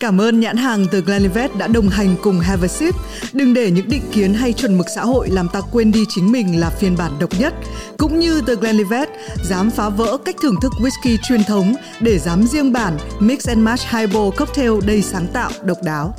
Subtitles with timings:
[0.00, 2.94] Cảm ơn nhãn hàng từ Glenlivet đã đồng hành cùng Have a Sip.
[3.32, 6.32] Đừng để những định kiến hay chuẩn mực xã hội làm ta quên đi chính
[6.32, 7.54] mình là phiên bản độc nhất.
[7.98, 9.08] Cũng như từ Glenlivet,
[9.44, 13.58] dám phá vỡ cách thưởng thức whisky truyền thống để dám riêng bản Mix and
[13.58, 16.14] Match Highball Cocktail đầy sáng tạo, độc đáo.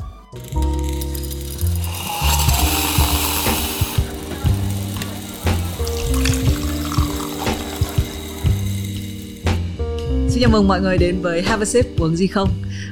[10.30, 12.50] Xin chào mừng mọi người đến với Have a Sip uống gì không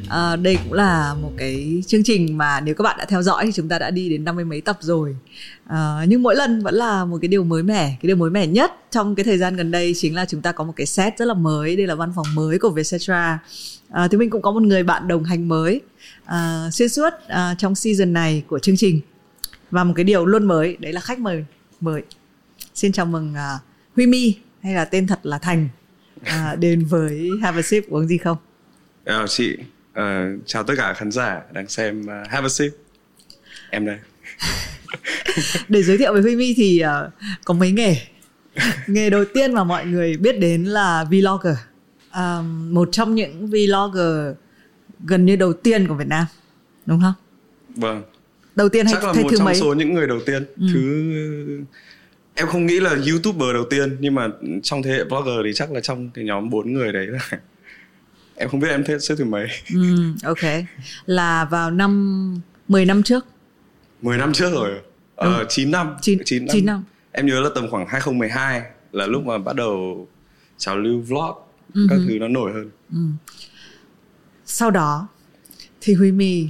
[0.09, 3.45] à, Đây cũng là một cái chương trình mà nếu các bạn đã theo dõi
[3.45, 5.15] thì chúng ta đã đi đến năm mươi mấy tập rồi.
[5.67, 7.87] À, Nhưng mỗi lần vẫn là một cái điều mới mẻ.
[8.01, 10.51] Cái điều mới mẻ nhất trong cái thời gian gần đây chính là chúng ta
[10.51, 11.75] có một cái set rất là mới.
[11.75, 13.39] Đây là văn phòng mới của Vietcetera.
[13.89, 15.81] À, Thì mình cũng có một người bạn đồng hành mới
[16.25, 19.01] à, Xuyên suốt à, trong season này của chương trình.
[19.71, 21.45] Và một cái điều luôn mới đấy là khách mời
[21.81, 22.01] mời.
[22.75, 23.61] Xin chào mừng uh,
[23.95, 25.69] Huy My hay là tên thật là Thành.
[26.23, 28.37] À, đến với Have a Sip uống gì không?
[29.05, 29.57] Chào chị,
[29.99, 32.71] uh, chào tất cả khán giả đang xem uh, Have a Sip.
[33.69, 33.97] Em đây.
[35.69, 37.13] Để giới thiệu về Huy My thì uh,
[37.45, 37.97] có mấy nghề.
[38.87, 41.57] nghề đầu tiên mà mọi người biết đến là vlogger.
[42.09, 44.35] Uh, một trong những vlogger
[45.05, 46.25] gần như đầu tiên của Việt Nam,
[46.85, 47.13] đúng không?
[47.75, 48.03] Vâng.
[48.55, 49.55] Đầu tiên Chắc hay là hay một thứ trong mấy?
[49.55, 50.45] số những người đầu tiên.
[50.59, 50.67] Ừ.
[50.73, 51.63] Thứ
[52.35, 54.27] em không nghĩ là youtuber đầu tiên nhưng mà
[54.63, 57.39] trong thế hệ vlogger thì chắc là trong cái nhóm bốn người đấy là
[58.35, 60.39] em không biết em thế xếp thứ mấy Ừ, ok.
[61.05, 63.25] Là vào năm 10 năm trước.
[64.01, 64.81] 10 năm trước rồi
[65.15, 66.83] ờ, 9 năm Chín- 9 chín năm.
[67.11, 68.61] em nhớ là tầm khoảng 2012
[68.91, 70.07] là lúc mà bắt đầu
[70.57, 71.35] trào lưu vlog
[71.73, 72.69] Ừ các thứ nó nổi hơn
[74.45, 75.07] Sau đó
[75.81, 76.47] thì Huy My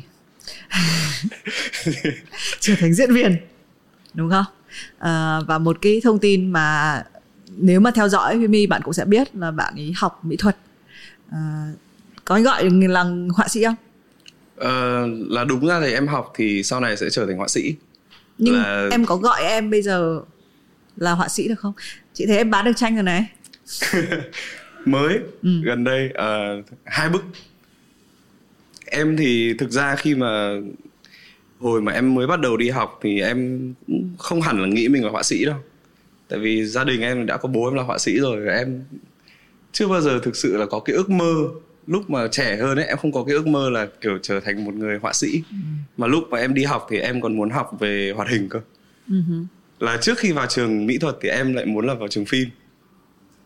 [2.59, 3.37] trở thành diễn viên
[4.13, 4.45] đúng không?
[4.99, 7.03] À, và một cái thông tin mà
[7.57, 10.35] nếu mà theo dõi Huy My bạn cũng sẽ biết là bạn ấy học mỹ
[10.39, 10.57] thuật.
[11.31, 11.71] À,
[12.25, 13.75] có gọi là họa sĩ không?
[14.55, 17.75] Ờ, là đúng ra thì em học thì sau này sẽ trở thành họa sĩ
[18.37, 20.21] Nhưng Là- em có gọi em bây giờ
[20.97, 21.73] là họa sĩ được không?
[22.13, 23.25] Chị thấy em bán được tranh rồi này.
[24.85, 25.49] mới Ừ.
[25.63, 27.23] gần đây ờ, hai bức
[28.85, 30.49] em thì thực ra khi mà
[31.59, 34.87] hồi mà em mới bắt đầu đi học thì em cũng không hẳn là nghĩ
[34.87, 35.55] mình là họa sĩ đâu
[36.27, 38.83] tại vì gia đình em đã có bố em là họa sĩ rồi và em
[39.75, 41.49] chưa bao giờ thực sự là có cái ước mơ.
[41.87, 44.65] Lúc mà trẻ hơn ấy em không có cái ước mơ là kiểu trở thành
[44.65, 45.43] một người họa sĩ.
[45.97, 48.61] Mà lúc mà em đi học thì em còn muốn học về hoạt hình cơ.
[49.09, 49.15] Ừ
[49.79, 52.49] là trước khi vào trường mỹ thuật thì em lại muốn là vào trường phim.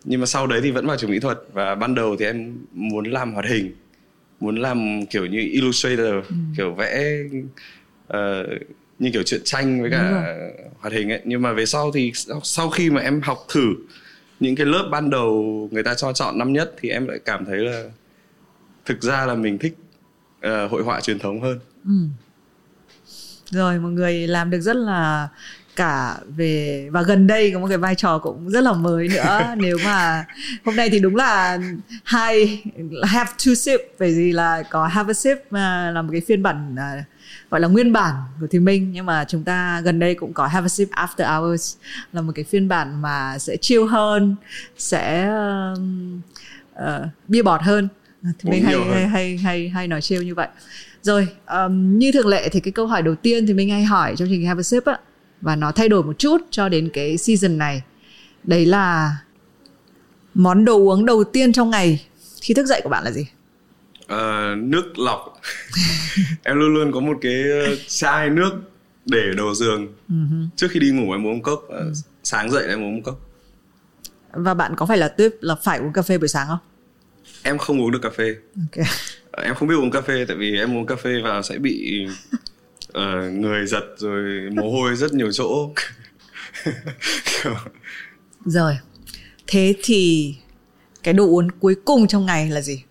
[0.03, 1.39] Nhưng mà sau đấy thì vẫn vào trường mỹ thuật.
[1.53, 3.71] Và ban đầu thì em muốn làm hoạt hình.
[4.39, 6.25] Muốn làm kiểu như illustrator
[6.57, 7.17] kiểu vẽ
[8.07, 8.47] ờ,
[8.99, 10.35] như kiểu truyện tranh với cả
[10.79, 11.21] hoạt hình ấy.
[11.25, 12.11] Nhưng mà về sau thì
[12.43, 13.75] sau khi mà em học thử
[14.39, 17.45] những cái lớp ban đầu người ta cho chọn năm nhất thì em lại cảm
[17.45, 17.83] thấy là
[18.85, 19.77] thực ra là mình thích
[20.41, 21.91] ờ, hội họa truyền thống hơn Ừ.
[23.49, 25.27] Rồi một người làm được rất là
[25.75, 29.53] cả về và gần đây có một cái vai trò cũng rất là mới nữa
[29.57, 30.25] nếu mà
[30.65, 31.59] hôm nay thì đúng là
[32.03, 32.63] hai
[33.03, 36.43] have two sip bởi vì là có have a sip mà là một cái phiên
[36.43, 37.03] bản à,
[37.49, 40.47] gọi là nguyên bản của Thùy Minh nhưng mà chúng ta gần đây cũng có
[40.47, 41.75] have a sip after hours
[42.13, 44.35] là một cái phiên bản mà sẽ chill hơn
[44.77, 45.31] sẽ
[46.73, 46.81] uh,
[47.27, 47.87] bia bọt hơn.
[48.21, 48.91] Minh Uống hay, hơn.
[48.91, 50.47] hay hay hay hay nói chill như vậy.
[51.01, 54.09] Rồi um, như thường lệ thì cái câu hỏi đầu tiên thì mình hay hỏi
[54.09, 54.99] trong chương trình Have a Sip á
[55.41, 57.81] và nó thay đổi một chút cho đến cái season này.
[58.43, 59.17] Đấy là
[60.33, 62.05] món đồ uống đầu tiên trong ngày.
[62.41, 63.27] Khi thức dậy của bạn là gì
[64.09, 65.41] Ờ, nước lọc.
[66.43, 68.51] Em luôn luôn có một cái ờ, chai nước
[69.05, 69.87] để đầu giường.
[70.55, 71.91] Trước khi đi ngủ em uống cốc ờ,
[72.23, 73.19] sáng dậy em uống một cốc.
[74.31, 76.57] Và bạn có phải là tuyếp là phải uống cà phê buổi sáng không?
[77.43, 78.35] Em không uống được cà phê.
[78.55, 78.85] Ok.
[79.31, 81.57] Ờ, em không biết uống cà phê tại vì em uống cà phê vào sẽ
[81.57, 82.07] bị
[82.93, 85.73] ờ, người giật rồi mồ hôi rất nhiều chỗ.
[88.45, 88.77] Rồi.
[89.47, 90.35] Thế thì
[91.03, 92.83] cái đồ uống cuối cùng trong ngày là gì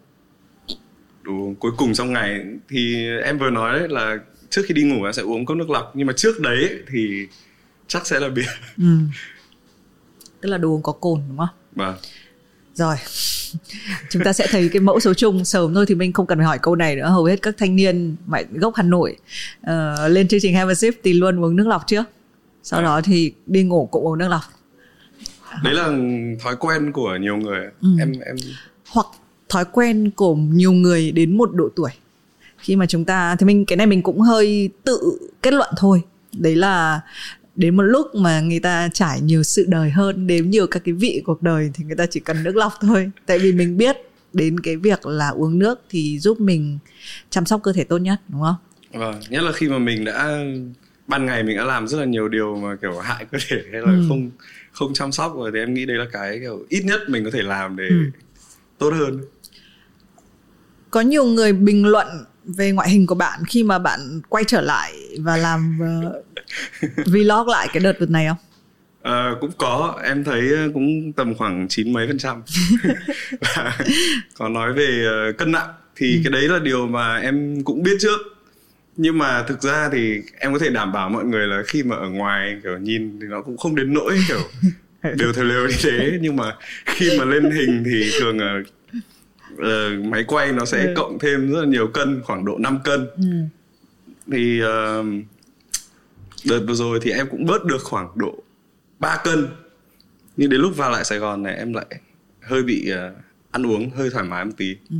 [1.28, 4.18] đủ cuối cùng trong ngày thì em vừa nói đấy là
[4.50, 5.92] trước khi đi ngủ em sẽ uống cốc nước lọc.
[5.94, 7.26] Nhưng mà trước đấy thì
[7.86, 8.42] chắc sẽ là bia.
[8.76, 8.98] Ừ.
[10.40, 11.48] tức là đồ uống có cồn đúng không?
[11.72, 11.96] Vâng.
[12.74, 12.96] Rồi.
[14.10, 15.44] Chúng ta sẽ thấy cái mẫu số chung.
[15.44, 17.08] Sớm thôi Thì mình không cần phải hỏi câu này nữa.
[17.08, 19.16] Hầu hết các thanh niên mại gốc Hà Nội
[19.62, 22.04] ờ, Lên chương trình Have a Sip Thì luôn uống nước lọc trước.
[22.62, 24.42] Sau đó thì đi ngủ cũng uống nước lọc.
[25.64, 25.88] Đấy là
[26.40, 27.66] thói quen của nhiều người.
[27.80, 27.88] Ừ.
[27.98, 28.36] em em
[28.88, 29.06] Hoặc
[29.48, 31.90] thói quen của nhiều người đến một độ tuổi.
[32.58, 36.02] Khi mà chúng ta Thì mình cái này mình cũng hơi tự kết luận thôi.
[36.32, 37.00] Đấy là
[37.56, 40.94] đến một lúc mà người ta trải nhiều sự đời hơn đếm nhiều các cái
[40.94, 43.10] vị cuộc đời thì người ta chỉ cần nước lọc thôi.
[43.26, 43.96] Tại vì mình biết
[44.32, 46.78] đến cái việc là uống nước thì giúp mình
[47.30, 48.56] chăm sóc cơ thể tốt nhất đúng không?
[48.92, 50.38] Vâng nhất là khi mà mình đã
[51.06, 53.80] ban ngày mình đã làm rất là nhiều điều mà kiểu hại cơ thể hay
[53.80, 54.04] là ừ.
[54.08, 54.30] không
[54.72, 57.30] không chăm sóc rồi thì em nghĩ đấy là cái kiểu ít nhất mình có
[57.30, 57.96] thể làm để ừ.
[58.78, 59.20] tốt hơn
[60.90, 62.06] có nhiều người bình luận
[62.44, 67.48] về ngoại hình của bạn khi mà bạn quay trở lại và làm uh, vlog
[67.48, 68.36] lại cái đợt này không?
[69.02, 70.00] À, cũng có.
[70.04, 72.42] Em thấy cũng tầm khoảng chín mấy phần trăm.
[74.38, 75.06] Có nói về
[75.38, 75.68] cân nặng.
[75.96, 76.20] Thì ừ.
[76.24, 78.18] cái đấy là điều mà em cũng biết trước.
[78.96, 81.96] Nhưng mà thực ra thì em có thể đảm bảo mọi người là khi mà
[81.96, 84.40] ở ngoài kiểu nhìn thì nó cũng không đến nỗi kiểu
[85.16, 86.18] đều theo lều như thế.
[86.20, 86.56] Nhưng mà
[86.86, 88.60] khi mà lên hình thì thường là
[89.60, 90.92] uh, máy quay nó sẽ ừ.
[90.96, 93.22] cộng thêm rất là nhiều cân khoảng độ 5 cân ừ.
[94.32, 95.06] thì uh,
[96.44, 98.34] đợt vừa rồi thì em cũng bớt được khoảng độ
[98.98, 99.48] 3 cân
[100.36, 101.86] nhưng đến lúc vào lại Sài Gòn này em lại
[102.42, 103.16] hơi bị uh,
[103.50, 104.96] ăn uống hơi thoải mái một tí ừ.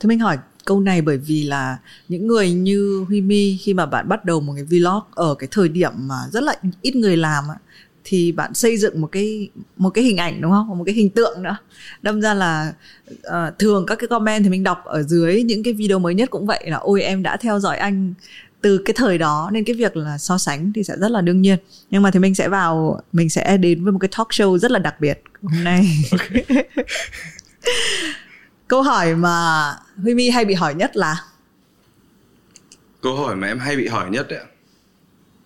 [0.00, 1.78] Thế mình hỏi câu này bởi vì là
[2.08, 5.48] những người như Huy Mi khi mà bạn bắt đầu một cái vlog ở cái
[5.50, 7.44] thời điểm mà rất là ít người làm
[8.04, 10.78] thì bạn xây dựng một cái một cái hình ảnh đúng không?
[10.78, 11.56] Một cái hình tượng nữa.
[12.02, 12.72] Đâm ra là
[13.12, 16.30] uh, thường các cái comment thì mình đọc ở dưới những cái video mới nhất
[16.30, 18.14] cũng vậy là ôi em đã theo dõi anh
[18.60, 21.42] từ cái thời đó nên cái việc là so sánh thì sẽ rất là đương
[21.42, 21.58] nhiên.
[21.90, 24.70] Nhưng mà thì mình sẽ vào mình sẽ đến với một cái talk show rất
[24.70, 26.04] là đặc biệt hôm nay.
[28.68, 29.64] Câu hỏi mà
[30.02, 31.16] Huy Mi hay bị hỏi nhất là?
[33.02, 34.40] Câu hỏi mà em hay bị hỏi nhất đấy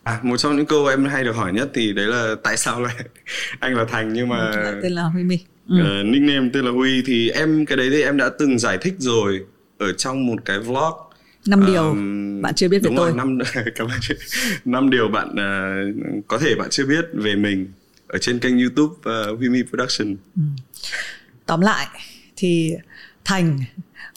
[0.05, 2.81] À, một trong những câu em hay được hỏi nhất thì đấy là tại sao
[2.81, 2.95] lại
[3.61, 5.39] anh là Thành nhưng mà ừ, tên là Huy Mi.
[5.69, 5.77] Ừ.
[5.81, 8.95] Uh, nickname tên là Huy thì em cái đấy thì em đã từng giải thích
[8.99, 9.45] rồi
[9.79, 10.93] ở trong một cái vlog
[11.47, 13.13] năm điều uh, bạn chưa biết về tôi.
[13.13, 13.39] năm
[13.75, 14.01] cảm ơn
[14.65, 17.67] năm điều bạn uh, có thể bạn chưa biết về mình
[18.07, 20.17] ở trên kênh YouTube uh, Huy Mi Production.
[20.37, 20.43] Ừ.
[21.47, 21.87] Tóm lại
[22.37, 22.75] thì
[23.25, 23.59] Thành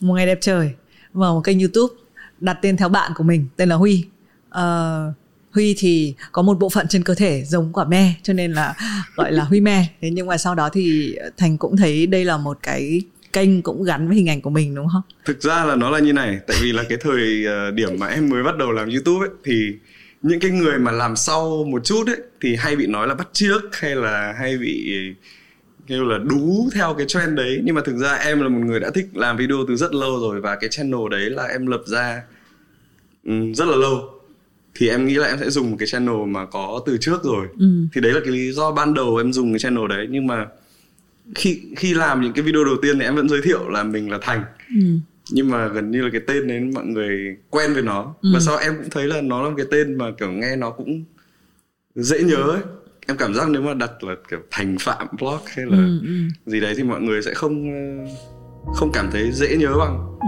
[0.01, 0.71] một ngày đẹp trời
[1.13, 1.95] mở một kênh YouTube
[2.39, 4.05] đặt tên theo bạn của mình tên là Huy.
[4.49, 5.13] Uh,
[5.57, 8.73] Huy thì có một bộ phận trên cơ thể giống quả me cho nên là
[9.15, 9.85] gọi là Huy me.
[10.01, 13.01] Thế nhưng mà sau đó thì Thành cũng thấy đây là một cái
[13.33, 15.01] kênh cũng gắn với hình ảnh của mình đúng không?
[15.25, 18.07] Thực ra là nó là như này, tại vì là cái thời ờ, điểm mà
[18.07, 19.73] em mới bắt đầu làm YouTube ấy thì
[20.21, 23.27] những cái người mà làm sau một chút ấy thì hay bị nói là bắt
[23.33, 24.93] chước hay là hay bị
[25.87, 28.79] kêu là đú theo cái trend đấy nhưng mà thực ra em là một người
[28.79, 31.81] đã thích làm video từ rất lâu rồi và cái channel đấy là em lập
[31.85, 32.21] ra
[33.25, 34.16] um, rất là lâu
[34.77, 37.47] thì em nghĩ là em sẽ dùng một cái channel mà có từ trước rồi
[37.59, 37.67] ừ.
[37.93, 40.45] thì đấy là cái lý do ban đầu em dùng cái channel đấy nhưng mà
[41.35, 44.11] khi khi làm những cái video đầu tiên thì em vẫn giới thiệu là mình
[44.11, 44.81] là thành ừ.
[45.31, 48.29] nhưng mà gần như là cái tên đấy mọi người quen với nó ừ.
[48.33, 50.69] và sau em cũng thấy là nó là một cái tên mà kiểu nghe nó
[50.69, 51.03] cũng
[51.95, 52.61] dễ nhớ ấy
[53.07, 56.11] em cảm giác nếu mà đặt là kiểu thành phạm blog hay là ừ, ừ.
[56.45, 57.69] gì đấy thì mọi người sẽ không
[58.73, 60.27] không cảm thấy dễ nhớ bằng ừ.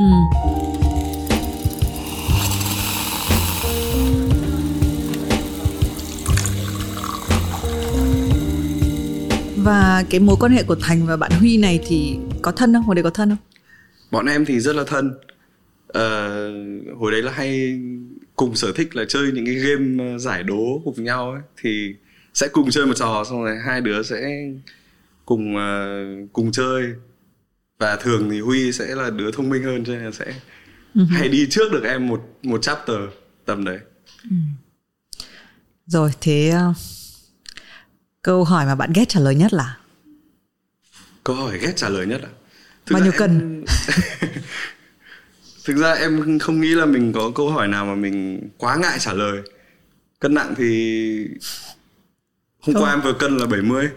[9.63, 12.83] Và cái mối quan hệ của thành và bạn huy này thì có thân không?
[12.83, 13.37] Hồi đấy có thân không?
[14.11, 15.07] Bọn em thì rất là thân.
[15.87, 17.79] Uh, hồi đấy là hay
[18.35, 21.41] cùng sở thích là chơi những cái game ờ, giải đố cùng nhau ấy.
[21.61, 21.95] Thì
[22.33, 24.49] sẽ cùng chơi một trò xong rồi hai đứa sẽ
[25.25, 26.83] cùng uh, cùng chơi.
[27.79, 30.25] Và thường thì huy sẽ là đứa thông minh hơn cho nên là sẽ
[30.95, 31.05] uh-huh.
[31.05, 32.97] hay đi trước được em một một chapter
[33.45, 33.79] tầm đấy.
[34.23, 34.35] Ừ.
[35.85, 36.53] rồi thế
[38.29, 39.75] câu hỏi mà bạn ghét trả lời nhất là?
[41.23, 42.29] Câu hỏi ghét trả lời nhất à?
[42.85, 43.39] Thực bao nhiêu cân?
[43.39, 43.65] Em...
[45.65, 48.99] thực ra em không nghĩ là mình có câu hỏi nào mà mình quá ngại
[48.99, 49.41] trả lời.
[50.19, 51.27] Cân nặng thì
[52.59, 52.83] hôm không.
[52.83, 53.89] qua em vừa cân là 70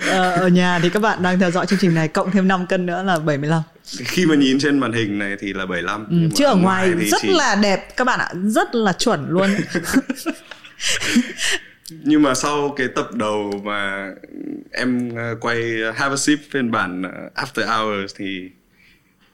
[0.08, 2.66] ờ, ở nhà thì các bạn đang theo dõi chương trình này cộng thêm 5
[2.66, 6.16] cân nữa là 75 khi mà nhìn trên màn hình này thì là 75 ừ,
[6.34, 7.28] chứ ở ngoài, ngoài rất chỉ...
[7.32, 9.50] là đẹp các bạn ạ rất là chuẩn luôn
[11.90, 14.10] nhưng mà sau cái tập đầu mà
[14.70, 15.62] em ờ, quay
[15.94, 18.50] Have a Sip phiên bản ờ, After Hours thì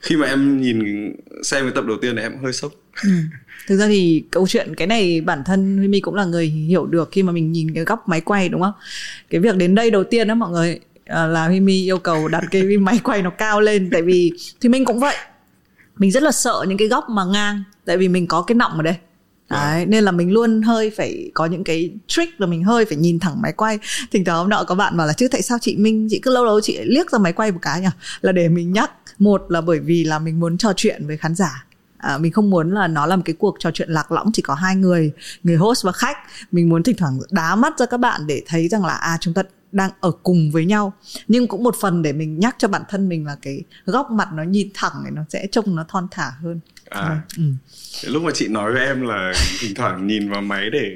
[0.01, 2.73] khi mà em nhìn xem cái tập đầu tiên này em hơi sốc.
[3.03, 3.11] Ừ.
[3.67, 6.87] thực ra thì câu chuyện cái này bản thân Huy Mi cũng là người hiểu
[6.87, 8.73] được khi mà mình nhìn cái góc máy quay, đúng không?
[9.31, 12.29] Cái việc đến đây đầu tiên đó mọi người ờ, là Huy Mi yêu cầu
[12.29, 15.17] đặt cái máy quay nó cao lên, tại vì thì mình cũng vậy.
[15.97, 18.73] Mình rất là sợ những cái góc mà ngang, tại vì mình có cái nọng
[18.73, 18.95] ở đây.
[19.51, 22.97] Đấy, nên là mình luôn hơi phải có những cái trick là mình hơi phải
[22.97, 23.79] nhìn thẳng máy quay.
[24.11, 26.35] Thỉnh thoảng hôm nọ có bạn bảo là chứ tại sao chị minh chị cứ
[26.35, 27.89] lâu lâu chị liếc ra máy quay một cái nhỉ?
[28.21, 28.91] Là để mình nhắc.
[29.19, 31.65] Một là bởi vì là mình muốn trò chuyện với khán giả.
[31.99, 34.43] À, mình không muốn là nó là một cái cuộc trò chuyện lạc lõng chỉ
[34.43, 36.17] có hai người người host và khách.
[36.53, 39.35] Mình muốn thỉnh thoảng đá mắt ra các bạn để thấy rằng là à chúng
[39.35, 39.43] ta
[39.73, 40.93] đang ở cùng với nhau.
[41.29, 44.29] Nhưng cũng một phần để mình nhắc cho bản thân mình là cái góc mặt
[44.33, 47.21] nó nhìn thẳng thì nó sẽ trông nó thon thả hơn à.
[47.37, 47.43] ừ.
[48.05, 50.91] lúc mà chị nói với em là thỉnh thoảng nhìn vào máy để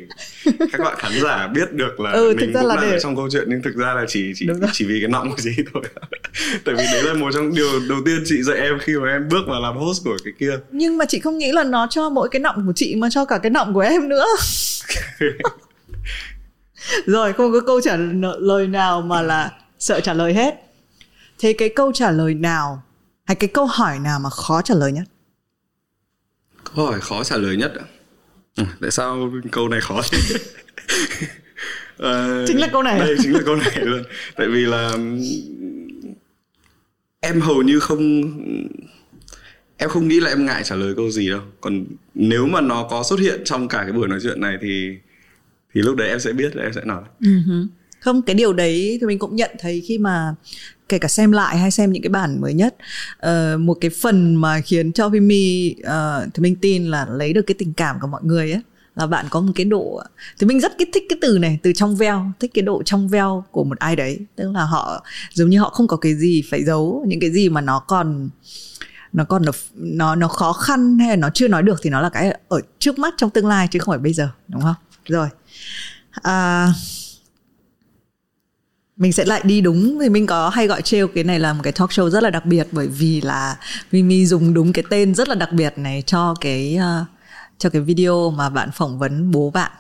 [0.73, 2.97] các bạn khán giả biết được là ừ, mình cũng là đang để...
[2.97, 5.37] ở trong câu chuyện nhưng thực ra là chỉ chỉ chỉ vì cái nọng của
[5.43, 5.83] chị thôi.
[6.65, 9.29] Tại vì đấy là một trong điều đầu tiên chị dạy em khi mà em
[9.29, 10.59] bước vào làm host của cái kia.
[10.71, 13.25] Nhưng mà chị không nghĩ là nó cho mỗi cái nọng của chị mà cho
[13.25, 14.27] cả cái nọng của em nữa.
[17.07, 17.97] Rồi không có câu trả
[18.39, 20.55] lời nào mà là sợ trả lời hết.
[21.39, 22.83] Thế cái câu trả lời nào
[23.25, 25.05] hay cái câu hỏi nào mà khó trả lời nhất
[26.65, 27.85] câu hỏi khó trả lời nhất ạ.
[28.57, 30.03] Ừ, tại sao câu này khó?
[30.13, 30.19] Thế
[32.43, 32.99] uh, chính là câu này.
[32.99, 34.03] đây chính là câu này luôn.
[34.37, 34.93] Tại vì là
[37.21, 38.23] em hầu như không
[39.77, 41.41] em không nghĩ là em ngại trả lời câu gì đâu.
[41.61, 44.99] Còn nếu mà nó có xuất hiện trong cả cái buổi nói chuyện này thì
[45.75, 47.03] thì lúc đấy em sẽ biết là em sẽ nói.
[47.21, 47.67] Uh-huh.
[48.01, 50.35] không cái điều đấy thì mình cũng nhận thấy khi mà
[50.89, 52.77] kể cả xem lại hay xem những cái bản mới nhất.
[53.27, 57.43] Uh, một cái phần mà khiến cho Vimy uh, thì mình tin là lấy được
[57.43, 58.63] cái tình cảm của mọi người ấy
[58.97, 60.03] là bạn có một cái độ
[60.39, 63.45] thì mình rất thích cái từ này từ trong veo thích cái độ trong veo
[63.51, 64.19] của một ai đấy.
[64.37, 67.49] Tức là họ giống như họ không có cái gì phải giấu những cái gì
[67.49, 68.29] mà nó còn
[69.13, 69.43] nó còn
[69.75, 72.61] nó nó khó khăn hay là nó chưa nói được thì nó là cái ở
[72.79, 74.75] trước mắt trong tương lai chứ không phải bây giờ đúng không?
[75.09, 75.29] Rồi
[76.11, 76.69] à,
[78.97, 81.61] mình sẽ lại đi đúng thì mình có hay gọi trêu cái này là một
[81.63, 83.57] cái talk show rất là đặc biệt bởi vì là
[83.93, 87.07] Mimi dùng đúng cái tên rất là đặc biệt này cho cái uh,
[87.59, 89.73] cho cái video mà bạn phỏng vấn bố bạn.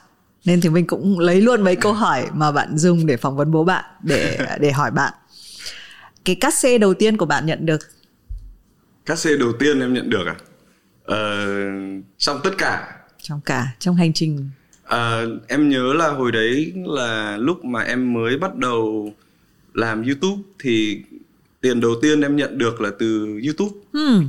[0.44, 3.52] Nên thì mình cũng lấy luôn mấy câu hỏi mà bạn dùng để phỏng vấn
[3.52, 5.12] bố bạn để để hỏi bạn.
[6.24, 7.80] Cái cắt xe đầu tiên của bạn nhận được?
[9.06, 10.36] Cắt xe đầu tiên em nhận được à?
[11.04, 11.46] Ờ,
[12.18, 12.96] trong tất cả.
[13.22, 14.50] Trong cả trong hành trình
[14.84, 19.12] À, em nhớ là hồi đấy là lúc mà em mới bắt đầu
[19.74, 21.02] làm YouTube thì
[21.60, 23.80] tiền đầu tiên em nhận được là từ YouTube.
[23.92, 24.28] Hmm.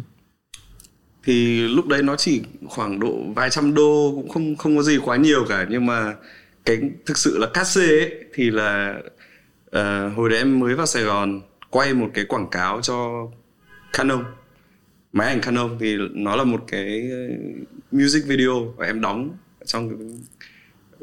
[1.23, 4.97] Thì lúc đấy nó chỉ khoảng độ vài trăm đô cũng không không có gì
[4.97, 6.15] quá nhiều cả nhưng mà
[6.65, 8.99] cái thực sự là cát xê ấy thì là
[9.67, 13.27] uh, hồi đấy em mới vào Sài Gòn quay một cái quảng cáo cho
[13.93, 14.23] Canon
[15.13, 17.09] máy ảnh Canon thì nó là một cái
[17.91, 19.29] music video và em đóng
[19.65, 19.89] trong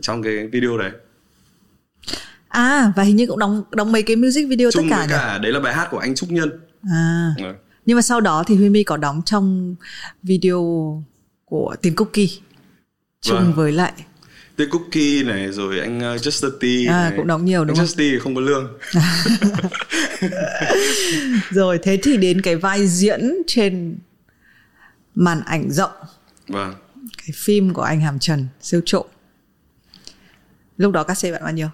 [0.00, 0.90] trong cái video đấy
[2.48, 5.38] à và hình như cũng đóng đóng mấy cái music video Chung tất cả, cả
[5.38, 6.50] đấy là bài hát của anh Trúc Nhân
[6.90, 7.44] à ừ.
[7.86, 9.74] nhưng mà sau đó thì Huy My có đóng trong
[10.22, 10.62] video
[11.44, 12.28] của Tiền Cookie
[13.20, 13.52] chung vâng.
[13.52, 13.92] với lại
[14.56, 17.12] Tiền Cookie này rồi anh uh, Just T à, này.
[17.16, 17.96] cũng đóng nhiều đúng anh không?
[17.96, 18.78] Just T không có lương
[21.50, 23.98] rồi thế thì đến cái vai diễn trên
[25.14, 25.90] màn ảnh rộng
[26.48, 26.74] vâng
[27.26, 29.06] cái phim của anh Hàm Trần, siêu trộm.
[30.76, 31.68] Lúc đó cát xê bạn bao nhiêu?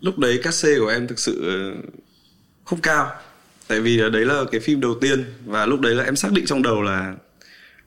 [0.00, 1.82] Lúc đấy cát xê của em thực sự ờ,
[2.64, 3.10] không cao.
[3.68, 6.46] Tại vì đấy là cái phim đầu tiên và lúc đấy là em xác định
[6.46, 7.14] trong đầu là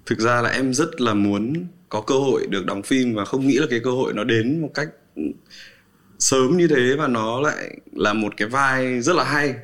[0.06, 3.48] thực ra là em rất là muốn có cơ hội được đóng phim và không
[3.48, 5.22] nghĩ là cái cơ hội nó đến một cách ừ,
[6.20, 9.56] sớm như thế và nó lại là một cái vai rất là hay.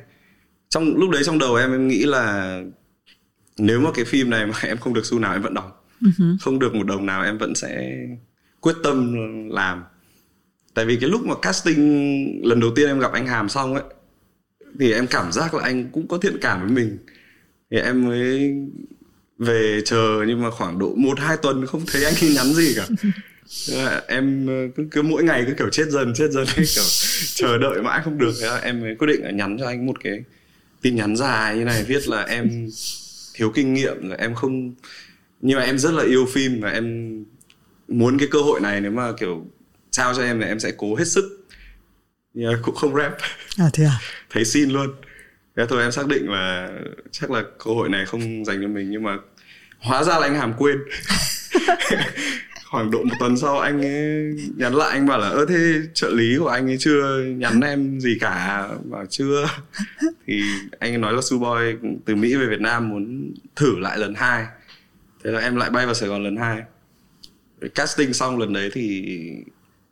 [0.68, 2.58] Trong, lúc đấy trong đầu em em nghĩ là
[3.58, 5.70] nếu mà cái phim này mà em không được xu nào, em vẫn đóng
[6.02, 6.36] uh-huh.
[6.40, 7.98] không được một đồng nào em vẫn sẽ
[8.60, 9.14] quyết tâm
[9.50, 9.82] làm.
[10.74, 13.82] Tại vì cái lúc mà casting lần đầu tiên em gặp anh hàm xong ấy
[14.78, 16.98] thì em cảm giác là anh cũng có thiện cảm với mình.
[17.70, 18.54] Thì em mới
[19.38, 22.74] về chờ nhưng mà khoảng độ một hai tuần không thấy anh ấy nhắn gì
[22.76, 22.86] cả.
[24.08, 26.84] Em ờ, cứ, cứ mỗi ngày cứ kiểu chết dần chết dần kiểu
[27.34, 28.32] chờ đợi mãi không được.
[28.40, 30.24] Thế là em mới quyết định là nhắn cho anh một cái
[30.82, 32.68] tin nhắn dài như này viết là em
[33.34, 34.74] thiếu kinh nghiệm là em không
[35.42, 37.16] nhưng mà em rất là yêu phim và em
[37.88, 39.46] muốn cái cơ hội này nếu mà kiểu
[39.90, 41.46] trao cho em là em sẽ cố hết sức.
[42.34, 43.12] Nhưng cũng không rap
[43.58, 43.98] à thế à?
[44.30, 44.94] Thấy xin luôn.
[45.56, 46.68] Thế thôi em xác định là
[47.10, 49.18] chắc là cơ hội này không dành cho mình nhưng mà
[49.78, 50.78] hóa ra là anh hàm quên
[52.70, 56.10] khoảng độ một tuần sau anh ấy nhắn lại anh bảo là ơ thế trợ
[56.10, 59.48] lý của anh ấy chưa nhắn em gì cả bảo chưa?
[60.26, 60.42] Thì
[60.78, 64.14] anh ấy nói là su boy từ mỹ về việt nam muốn thử lại lần
[64.14, 64.46] hai
[65.24, 66.62] thế là em lại bay vào sài gòn lần hai.
[67.74, 69.16] Casting xong lần đấy thì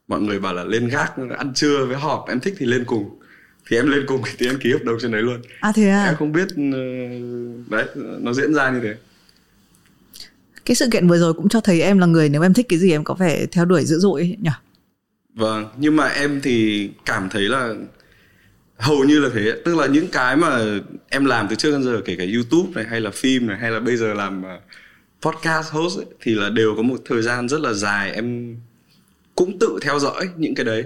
[0.09, 3.21] mọi người bảo là lên gác ăn trưa với họp em thích thì lên cùng.
[3.69, 5.43] Thì em lên cùng thì em ký hợp đồng trên đấy luôn.
[5.61, 6.05] À thế à?
[6.05, 6.81] Em không biết ờ,
[7.71, 7.87] đấy
[8.21, 8.95] nó diễn ra như thế.
[10.65, 12.79] Cái sự kiện vừa rồi cũng cho thấy em là người nếu em thích cái
[12.79, 14.51] gì em có vẻ theo đuổi dữ dội ấy, nhỉ?
[15.35, 17.75] Vâng nhưng mà em thì cảm thấy là
[18.79, 19.53] hầu như là thế.
[19.65, 20.59] Tức là những cái mà
[21.09, 23.71] em làm từ trước đến giờ kể cả youtube này hay là phim này hay
[23.71, 24.43] là bây giờ làm
[25.23, 28.13] podcast host ấy, thì là đều có một thời gian rất là dài.
[28.13, 28.57] Em
[29.35, 30.85] cũng tự theo dõi những cái đấy.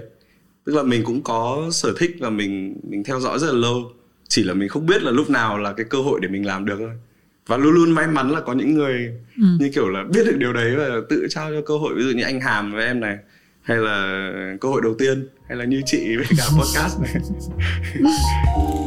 [0.65, 3.91] Tức là mình cũng có sở thích và mình mình theo dõi rất là lâu.
[4.27, 6.65] Chỉ là mình không biết là lúc nào là cái cơ hội để mình làm
[6.65, 6.91] được thôi.
[7.47, 9.43] Và luôn luôn may mắn là có những người ừ.
[9.59, 11.93] như kiểu là biết được điều đấy và tự trao cho cơ hội.
[11.95, 13.17] Ví dụ như anh Hàm với em này
[13.61, 17.15] hay là cơ hội đầu tiên hay là như chị với cả podcast này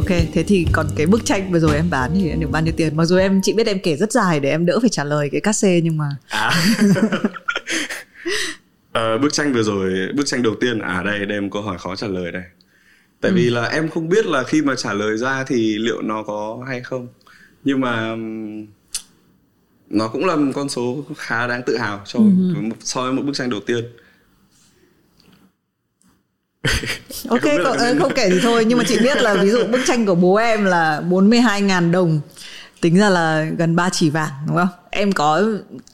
[0.00, 2.62] Ok, thế thì còn cái bức tranh vừa rồi em bán thì em được bao
[2.62, 2.96] nhiêu tiền?
[2.96, 5.28] Mặc dù em chị biết em kể rất dài để em đỡ phải trả lời
[5.32, 6.50] cái cát xê nhưng mà à.
[8.92, 11.78] à, bức tranh vừa rồi, bức tranh đầu tiên à đây đây một câu hỏi
[11.78, 12.42] khó trả lời đây.
[13.20, 13.34] Tại ừ.
[13.34, 16.64] vì là em không biết là khi mà trả lời ra thì liệu nó có
[16.68, 17.08] hay không.
[17.64, 18.16] Nhưng mà
[19.90, 22.54] nó cũng là một con số khá đáng tự hào cho ừ.
[22.80, 23.84] so với một bức tranh đầu tiên
[27.28, 29.80] ok cậu, ờ, không kể thì thôi nhưng mà chị biết là ví dụ bức
[29.86, 32.20] tranh của bố em là 42.000 đồng
[32.80, 34.68] tính ra là gần 3 chỉ vàng đúng không?
[34.90, 35.42] Em có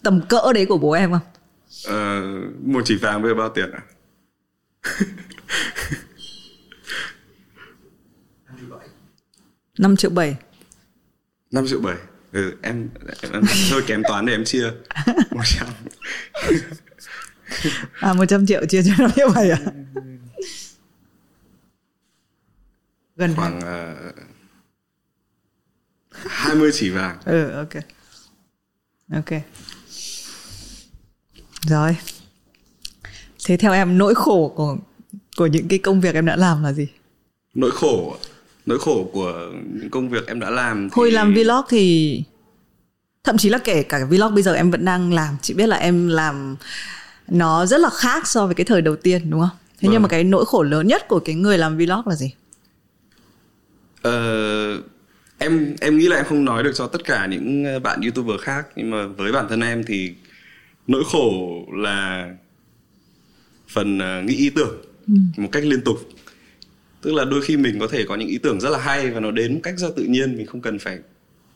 [0.02, 1.20] tầm cỡ đấy của bố em không?
[1.86, 2.22] Ờ,
[2.64, 3.80] một chỉ vàng bây giờ bao tiền ạ?
[3.80, 3.96] À?
[9.78, 10.36] năm triệu bảy.
[11.50, 11.96] Năm triệu bảy.
[12.32, 12.88] Ừ, em,
[13.32, 14.70] em hơi kém toán để em chia.
[15.30, 15.68] Một trăm.
[18.00, 19.58] À một trăm triệu chia cho năm triệu bảy à
[23.16, 24.14] gần khoảng uh,
[26.10, 27.18] 20 chỉ vàng.
[27.24, 27.82] Ừ ok.
[29.12, 29.42] Ok.
[31.60, 31.96] Rồi.
[33.44, 34.76] Thế theo em nỗi khổ của
[35.36, 36.88] của những cái công việc em đã làm là gì?
[37.54, 38.16] Nỗi khổ
[38.66, 40.94] nỗi khổ của những công việc em đã làm thì...
[40.96, 42.22] hồi làm vlog thì
[43.24, 45.36] thậm chí là kể cả vlog bây giờ em vẫn đang làm.
[45.42, 46.56] Chị biết là em làm
[47.28, 49.56] nó rất là khác so với cái thời đầu tiên đúng không?
[49.78, 49.92] Thế vâng.
[49.92, 52.34] nhưng mà cái nỗi khổ lớn nhất của cái người làm vlog là gì
[54.08, 54.84] uh,
[55.38, 58.40] em em nghĩ là em không nói được cho tất cả những ờ, bạn youtuber
[58.40, 60.14] khác nhưng mà với bản thân em thì
[60.86, 62.30] nỗi khổ là
[63.68, 65.14] phần uh, nghĩ ý tưởng ừ.
[65.36, 65.98] một cách liên tục
[67.02, 69.20] tức là đôi khi mình có thể có những ý tưởng rất là hay và
[69.20, 70.98] nó đến một cách rất tự nhiên mình không cần phải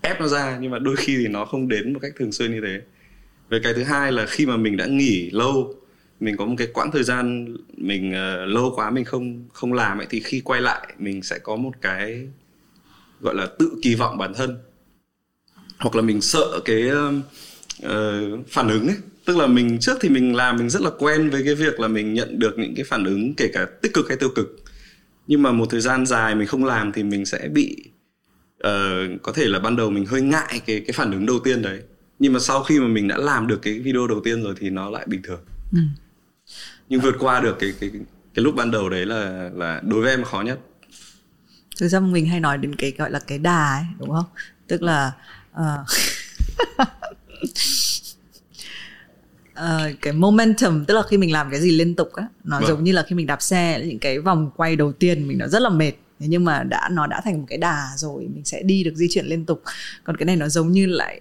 [0.00, 2.52] ép nó ra nhưng mà đôi khi thì nó không đến một cách thường xuyên
[2.52, 2.80] như thế
[3.48, 5.74] về cái thứ hai là khi mà mình đã nghỉ lâu
[6.20, 10.00] mình có một cái quãng thời gian mình uh, lâu quá mình không không làm
[10.00, 12.28] ấy thì khi quay lại mình sẽ có một cái
[13.20, 14.58] gọi là tự kỳ vọng bản thân.
[15.78, 17.88] Hoặc là mình sợ cái uh,
[18.48, 18.96] phản ứng ấy.
[19.24, 21.88] Tức là mình trước thì mình làm mình rất là quen với cái việc là
[21.88, 24.56] mình nhận được những cái phản ứng kể cả tích cực hay tiêu cực.
[25.26, 27.76] Nhưng mà một thời gian dài mình không làm thì mình sẽ bị
[28.66, 31.62] uh, có thể là ban đầu mình hơi ngại cái cái phản ứng đầu tiên
[31.62, 31.80] đấy.
[32.18, 34.70] Nhưng mà sau khi mà mình đã làm được cái video đầu tiên rồi thì
[34.70, 35.40] nó lại bình thường.
[35.72, 35.78] Ừ.
[36.88, 37.90] nhưng vượt qua được cái cái
[38.34, 40.58] cái lúc ban đầu đấy là là đối với em khó nhất
[41.80, 44.24] thực ra mình hay nói đến cái gọi là cái đà ấy đúng không?
[44.66, 45.12] Tức là
[45.52, 45.60] uh,
[49.52, 52.68] uh, cái momentum tức là khi mình làm cái gì liên tục á nó vâng.
[52.68, 55.48] giống như là khi mình đạp xe những cái vòng quay đầu tiên mình nó
[55.48, 55.92] rất là mệt.
[56.20, 58.94] Thế nhưng mà đã nó đã thành một cái đà rồi mình sẽ đi được
[58.94, 59.62] di chuyển liên tục.
[60.04, 61.20] Còn cái này nó giống như lại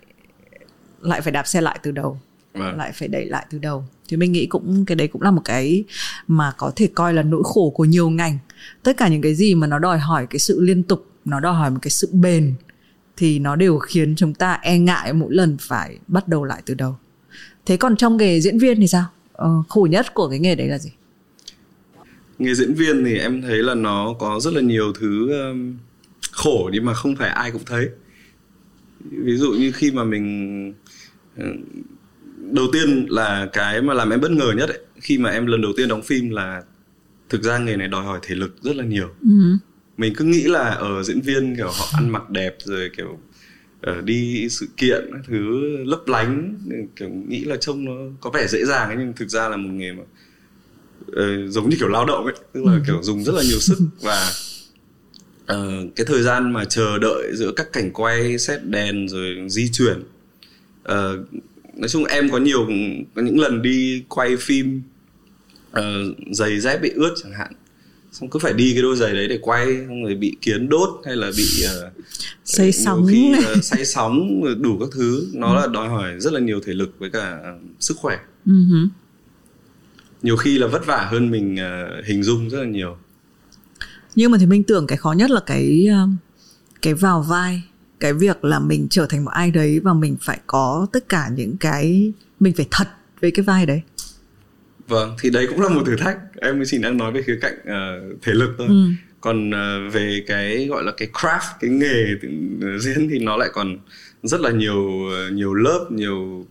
[1.02, 2.20] lại phải đạp xe lại từ đầu
[2.54, 2.78] vâng.
[2.78, 3.86] lại phải đẩy lại từ đầu.
[4.08, 5.84] Thì mình nghĩ cũng cái đấy cũng là một cái
[6.28, 8.38] mà có thể coi là nỗi khổ của nhiều ngành
[8.84, 11.54] tất cả những cái gì mà nó đòi hỏi cái sự liên tục nó đòi
[11.54, 12.54] hỏi một cái sự bền
[13.18, 16.74] thì nó đều khiến chúng ta e ngại mỗi lần phải bắt đầu lại từ
[16.74, 16.98] đầu.
[17.66, 19.06] Thế còn trong nghề diễn viên thì sao?
[19.34, 20.90] Ờ, khổ nhất của cái nghề đấy là gì?
[22.40, 25.78] Nghề diễn viên thì em thấy là nó có rất là nhiều thứ um,
[26.32, 27.90] khổ nhưng mà không phải ai cũng thấy.
[29.12, 30.74] Ví dụ như khi mà mình
[31.42, 31.46] uh,
[32.52, 35.62] đầu tiên là cái mà làm em bất ngờ nhất ấy, khi mà em lần
[35.62, 36.64] đầu tiên đóng phim là
[37.30, 39.58] thực ra nghề này đòi hỏi thể lực rất là nhiều ừ.
[39.98, 43.20] mình cứ nghĩ là ở diễn viên kiểu họ ăn mặc đẹp rồi kiểu
[43.92, 46.56] uh, đi sự kiện thứ lấp lánh
[46.96, 49.70] kiểu nghĩ là trông nó có vẻ dễ dàng ấy nhưng thực ra là một
[49.74, 50.04] nghề mà
[51.02, 52.80] uh, giống như kiểu lao động ấy tức là ừ.
[52.88, 54.32] kiểu dùng rất là nhiều sức và
[55.54, 59.70] uh, cái thời gian mà chờ đợi giữa các cảnh quay xét đèn rồi di
[59.74, 60.00] chuyển
[60.92, 61.20] uh,
[61.76, 62.68] nói chung em có nhiều
[63.16, 64.82] có những lần đi quay phim
[65.72, 67.54] uh, giày dép bị ướt chẳng hạn.
[68.12, 70.90] Xong cứ phải đi cái đôi giày đấy để quay xong rồi bị kiến đốt
[71.06, 71.94] hay là bị uh,
[72.46, 73.08] say sóng.
[73.10, 75.28] khi uh, say sóng đủ các thứ.
[75.34, 77.40] Nó là đòi hỏi rất là nhiều thể lực với cả
[77.80, 78.18] sức khỏe.
[78.46, 78.88] Uh-huh.
[80.22, 82.98] nhiều khi là vất vả hơn mình uh, hình dung rất là nhiều.
[84.16, 85.88] Nhưng mà thì mình tưởng cái khó nhất là cái
[86.82, 87.64] cái vào vai
[88.00, 91.30] cái việc là mình trở thành một ai đấy và mình phải có tất cả
[91.36, 92.88] những cái mình phải thật
[93.22, 93.82] với cái vai đấy
[94.90, 96.18] vâng thì đấy cũng là một thử thách.
[96.42, 98.68] Em mới chỉ đang nói về khía cạnh uh, thể lực thôi.
[98.70, 98.76] Ừ.
[99.22, 102.06] còn uh, về cái gọi là cái craft cái nghề
[102.80, 103.78] diễn thì nó lại còn
[104.24, 106.46] rất là nhiều nhiều lớp nhiều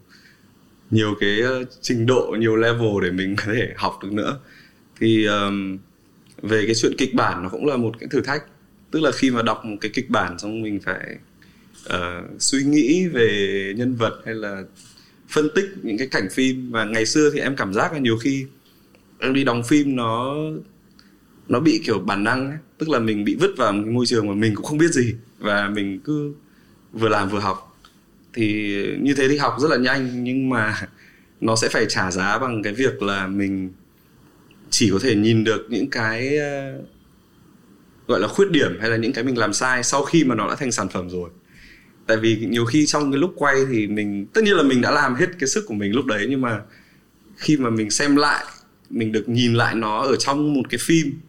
[0.90, 1.42] nhiều cái
[1.81, 4.38] trình độ nhiều level để mình có thể học được nữa.
[5.01, 5.79] Thì um,
[6.42, 8.42] về cái chuyện kịch bản nó cũng là một cái thử thách.
[8.90, 11.16] Tức là khi mà đọc một cái kịch bản xong mình phải
[11.94, 14.62] uh, suy nghĩ về nhân vật hay là
[15.29, 16.71] phân tích những cái cảnh phim.
[16.71, 18.47] Và ngày xưa thì em cảm giác là nhiều khi
[19.19, 20.35] em đi đóng phim nó
[21.49, 22.59] nó bị kiểu bản năng ấy.
[22.79, 25.14] tức là mình bị vứt vào một môi trường mà mình cũng không biết gì.
[25.38, 26.35] Và mình cứ
[26.93, 27.79] vừa làm vừa học.
[28.33, 30.25] Thì như thế thì học rất là nhanh.
[30.25, 30.75] Nhưng mà
[31.41, 33.71] nó sẽ phải trả giá bằng cái việc là mình
[34.71, 36.83] chỉ có thể nhìn được những cái ờ,
[38.09, 40.49] gọi là khuyết điểm hay là những cái mình làm sai sau khi mà nó
[40.49, 41.31] đã thành sản phẩm rồi
[42.09, 44.90] tại vì nhiều khi trong cái lúc quay thì mình tất nhiên là mình đã
[44.90, 46.61] làm hết cái sức của mình lúc đấy nhưng mà
[47.37, 48.44] khi mà mình xem lại
[48.90, 51.21] mình được nhìn lại nó ở trong một cái phim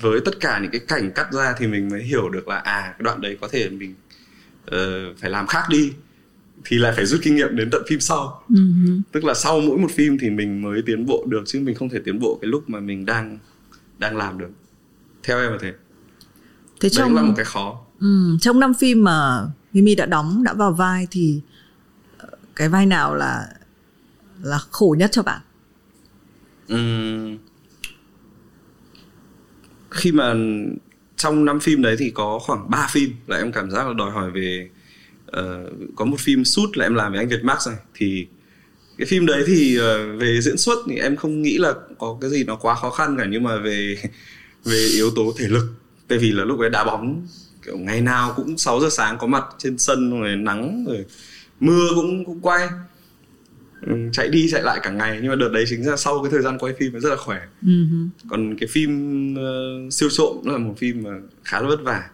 [0.00, 2.82] với tất cả những cái cảnh cắt ra thì mình mới hiểu được là à
[2.82, 3.94] cái đoạn đấy có thể mình
[4.66, 5.92] uh, phải làm khác đi
[6.64, 8.42] thì lại phải rút kinh nghiệm đến tận phim sau.
[8.48, 9.00] Uh-huh.
[9.12, 11.88] tức là sau mỗi một phim thì mình mới tiến bộ được chứ mình không
[11.88, 13.38] thể tiến bộ cái lúc mà mình đang
[13.98, 14.50] đang làm được.
[15.22, 15.72] Theo em là thế.
[16.80, 17.80] Thế trong đấy là một cái khó.
[18.00, 21.40] Ừ, trong năm phim mà Mimi đã đóng đã vào vai thì
[22.18, 23.48] ờ, cái vai nào là
[24.42, 25.40] là khổ nhất cho bạn?
[26.74, 27.38] Uhm,
[29.90, 30.34] khi mà
[31.16, 34.10] trong năm phim đấy thì có khoảng 3 phim là em cảm giác là đòi
[34.10, 34.68] hỏi về
[35.26, 37.76] uh, có một phim sút là em làm với anh Việt Max này.
[37.94, 38.26] Thì
[38.98, 42.30] cái phim đấy thì uh, về diễn xuất thì em không nghĩ là có cái
[42.30, 43.96] gì nó quá khó khăn cả nhưng mà về
[44.64, 45.74] về yếu tố thể lực.
[46.08, 47.26] Tại vì là lúc ấy đá bóng
[47.66, 51.04] kiểu ngày nào cũng 6 giờ sáng có mặt trên sân rồi nắng rồi
[51.60, 52.68] mưa cũng cũng quay.
[53.86, 56.30] Ừ, chạy đi chạy lại cả ngày nhưng mà đợt đấy chính ra sau cái
[56.30, 57.40] thời gian quay phim nó rất là khỏe.
[57.62, 58.08] Uh-huh.
[58.28, 61.10] còn cái phim uh, siêu trộm là một phim mà
[61.44, 62.10] khá là vất vả.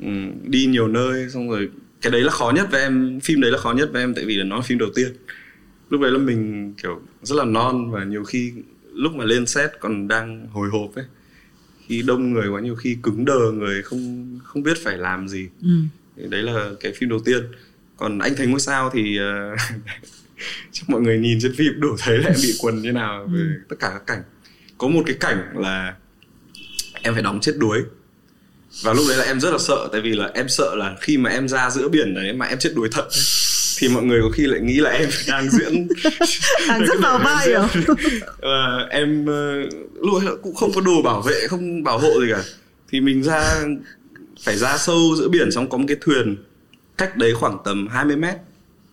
[0.00, 1.68] Um, đi nhiều nơi xong rồi
[2.02, 4.24] cái đấy là khó nhất với em phim đấy là khó nhất với em tại
[4.24, 5.12] vì là nó là phim đầu tiên.
[5.90, 8.52] Lúc đấy là mình kiểu rất là non và nhiều khi
[8.94, 11.04] lúc mà lên set còn đang hồi hộp ấy
[11.90, 15.48] khi đông người quá nhiều khi cứng đờ người không không biết phải làm gì.
[15.62, 15.68] Ừ.
[16.16, 17.42] đấy là cái phim đầu tiên.
[17.96, 19.58] Còn anh thấy ngôi sao thì uh,
[20.72, 23.40] chắc mọi người nhìn trên phim đủ thấy là em bị quần như nào về
[23.40, 23.46] ừ.
[23.68, 24.22] tất cả các cảnh.
[24.78, 25.94] Có một cái cảnh là
[27.02, 27.82] em phải đóng chết đuối.
[28.82, 31.18] Và lúc đấy là em rất là sợ tại vì là em sợ là khi
[31.18, 33.08] mà em ra giữa biển đấy mà em chết đuối thật.
[33.10, 33.20] ấy,
[33.80, 35.88] thì mọi người có khi lại nghĩ là em đang diễn
[36.68, 37.52] đang rất vào vai
[38.42, 39.72] à, em uh,
[40.04, 42.42] lúc ấy cũng không có đồ bảo vệ không bảo hộ gì cả.
[42.90, 43.64] Thì mình ra
[44.44, 46.36] phải ra sâu giữa biển xong có một cái thuyền
[46.98, 48.34] cách đấy khoảng tầm 20 mét.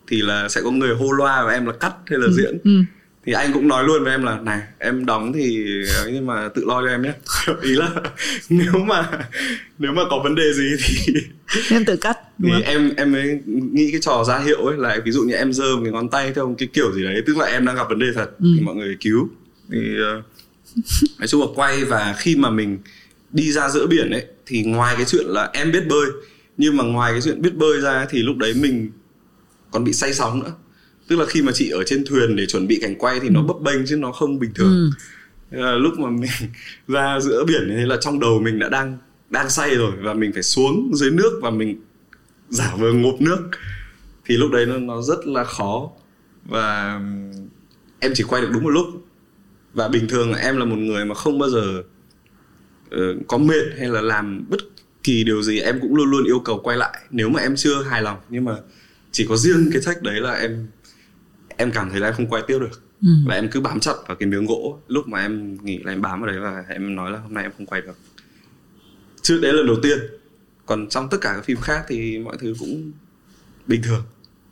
[0.08, 2.58] Thì là sẽ có người hô loa và em là cắt hay là ừ, diễn.
[2.64, 2.97] ừ
[3.28, 5.66] thì anh cũng nói luôn với em là này em đóng thì
[6.06, 7.14] nhưng mà tự lo cho em nhé
[7.62, 7.90] ý là
[8.50, 9.10] nếu mà
[9.80, 11.14] nếu mà có vấn đề gì thì
[11.70, 12.62] em tự cắt thì không?
[12.62, 15.66] em em mới nghĩ cái trò ra hiệu ấy là ví dụ như em giơ
[15.84, 18.08] cái ngón tay theo cái kiểu gì đấy tức là em đang gặp vấn đề
[18.16, 18.48] thật ừ.
[18.58, 19.30] thì mọi người cứu
[19.72, 19.80] thì
[20.18, 20.24] uh,
[21.20, 22.78] nói chung là quay và khi mà mình
[23.32, 26.06] đi ra giữa biển ấy thì ngoài cái chuyện là em biết bơi
[26.58, 28.92] nhưng mà ngoài cái chuyện biết bơi ra thì lúc đấy mình
[29.72, 30.52] còn bị say sóng nữa
[31.08, 33.40] tức là khi mà chị ở trên thuyền để chuẩn bị cảnh quay thì nó
[33.40, 33.46] ừ.
[33.46, 34.92] bấp bênh chứ nó không bình thường
[35.52, 35.62] ừ.
[35.62, 36.30] à, lúc mà mình
[36.88, 38.98] ra giữa biển thế là trong đầu mình đã đang
[39.30, 41.82] đang say rồi và mình phải xuống dưới nước và mình
[42.50, 43.50] giả vờ ngộp nước
[44.26, 45.90] thì lúc đấy nó nó rất là khó
[46.46, 47.02] và
[48.00, 48.86] em chỉ quay được đúng một lúc
[49.74, 51.84] và bình thường em là một người mà không bao giờ
[52.96, 54.60] uh, có mệt hay là làm bất
[55.04, 57.84] kỳ điều gì em cũng luôn luôn yêu cầu quay lại nếu mà em chưa
[57.84, 58.56] hài lòng nhưng mà
[59.12, 60.68] chỉ có riêng cái trách đấy là em
[61.58, 62.82] em cảm thấy là em không quay tiếp được.
[63.02, 63.10] Ừ.
[63.26, 64.80] và em cứ bám chặt vào cái miếng gỗ.
[64.88, 67.44] Lúc mà em nghĩ là em bám vào đấy và em nói là hôm nay
[67.44, 67.98] em không quay được.
[69.22, 70.00] Trước đấy là lần đầu tiên.
[70.66, 72.92] Còn trong tất cả các phim khác thì mọi thứ cũng
[73.68, 74.04] bình thường.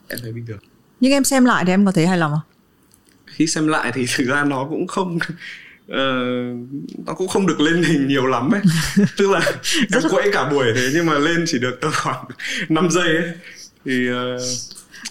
[0.08, 0.60] Em thấy bình thường.
[1.00, 2.52] Nhưng em xem lại thì em có thấy hài lòng không?
[3.26, 5.98] Khi xem lại thì thực ra nó cũng không uh,
[7.06, 8.62] nó cũng không được lên hình nhiều lắm ấy.
[9.18, 9.52] Tức là
[9.94, 12.26] em quẫy cả buổi thế nhưng mà lên chỉ được tầm khoảng
[12.70, 13.32] 5 giây ấy.
[13.86, 14.15] Thì uh,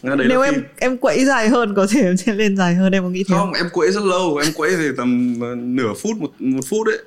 [0.02, 3.08] nếu em em quẫy dài hơn có thể em sẽ lên dài hơn em có
[3.08, 6.32] nghĩ thế không em quẫy rất lâu em quẫy thì tầm ờ, nửa phút một
[6.38, 6.98] một phút đấy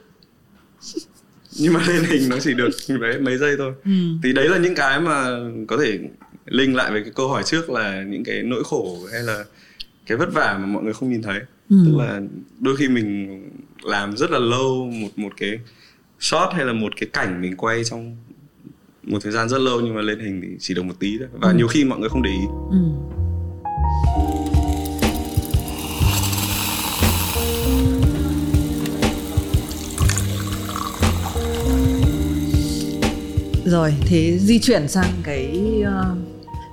[1.59, 3.73] nhưng mà lên hình nó chỉ được đấy mấy giây thôi.
[3.85, 3.91] Ừ.
[4.23, 5.25] thì đấy là những cái mà
[5.67, 5.99] có thể
[6.45, 9.45] link lại với cái câu hỏi trước là những cái nỗi khổ hay là
[10.05, 11.39] cái vất vả mà mọi người không nhìn thấy.
[11.69, 11.77] Ừ.
[11.85, 12.21] tức là
[12.59, 13.41] đôi khi mình
[13.83, 15.59] làm rất là lâu một một cái
[16.19, 18.17] shot hay là một cái cảnh mình quay trong
[19.07, 21.27] một thời gian rất lâu nhưng mà lên hình thì chỉ được một tí thôi
[21.31, 21.55] và ừ.
[21.57, 22.77] nhiều khi mọi người không để ý ừ.
[33.65, 36.17] rồi thế di chuyển sang cái uh,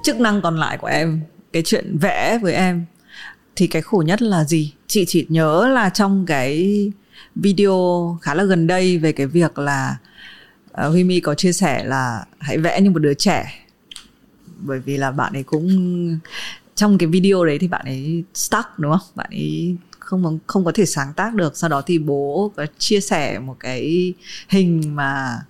[0.03, 1.21] chức năng còn lại của em
[1.53, 2.85] cái chuyện vẽ với em
[3.57, 6.93] thì cái khổ nhất là gì chị chỉ nhớ là trong cái
[7.35, 9.97] video khá là gần đây về cái việc là
[10.81, 13.67] uh, Huy My có chia sẻ là hãy vẽ như một đứa trẻ.
[14.59, 15.69] Bởi vì là bạn ấy cũng
[16.75, 19.09] trong cái video đấy thì bạn ấy stuck đúng không?
[19.15, 21.57] Bạn ấy không không có thể sáng tác được.
[21.57, 24.15] Sau đó thì bố có chia sẻ một cái
[24.49, 25.41] hình mà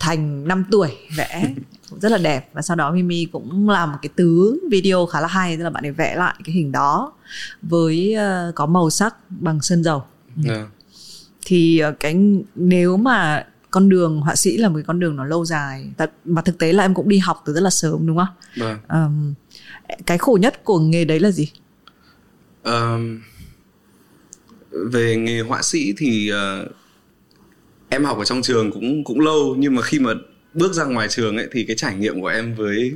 [0.00, 1.54] thành 5 tuổi vẽ.
[2.00, 2.50] Rất là đẹp.
[2.52, 5.70] Và sau đó Mimi cũng làm một cái tứ video khá là hay tức là
[5.70, 7.12] bạn ấy vẽ lại cái hình đó
[7.62, 10.02] với uh, có màu sắc bằng sơn dầu.
[10.44, 10.58] Yeah.
[10.58, 10.66] Dạ.
[11.46, 12.16] thì uh, cái
[12.54, 15.90] nếu mà con đường họa sĩ là một cái con đường nó lâu dài
[16.24, 18.34] mà thực tế là em cũng đi học từ rất là sớm đúng không?
[18.56, 18.78] Vâng.
[18.88, 19.34] Um,
[20.06, 21.50] cái khổ nhất của nghề đấy là gì?
[22.64, 23.20] Um,
[24.70, 26.70] về nghề họa sĩ thì uh,
[27.88, 30.12] em học ở trong trường cũng cũng lâu nhưng mà khi mà
[30.54, 32.92] bước ra ngoài trường ấy thì cái trải nghiệm của em với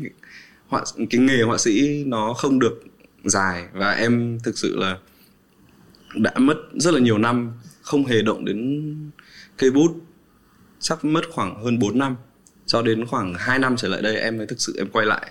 [0.66, 2.82] họa cái nghề họa sĩ nó không được
[3.24, 4.98] dài và em thực sự là
[6.16, 9.10] đã mất rất là nhiều năm không hề động đến
[9.56, 9.96] cây bút
[10.84, 12.16] chắc mất khoảng hơn 4 năm
[12.66, 15.30] cho đến khoảng 2 năm trở lại đây em mới thực sự em quay lại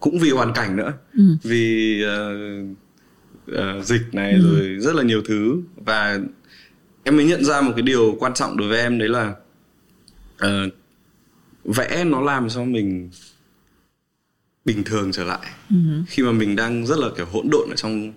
[0.00, 1.22] cũng vì hoàn cảnh nữa ừ.
[1.42, 2.66] vì uh,
[3.50, 4.40] uh, dịch này ừ.
[4.42, 6.20] rồi rất là nhiều thứ và
[7.04, 9.34] em mới nhận ra một cái điều quan trọng đối với em đấy là
[10.44, 10.72] uh,
[11.64, 13.10] vẽ nó làm cho mình
[14.64, 15.76] bình thường trở lại ừ.
[16.06, 18.12] khi mà mình đang rất là kiểu hỗn độn ở trong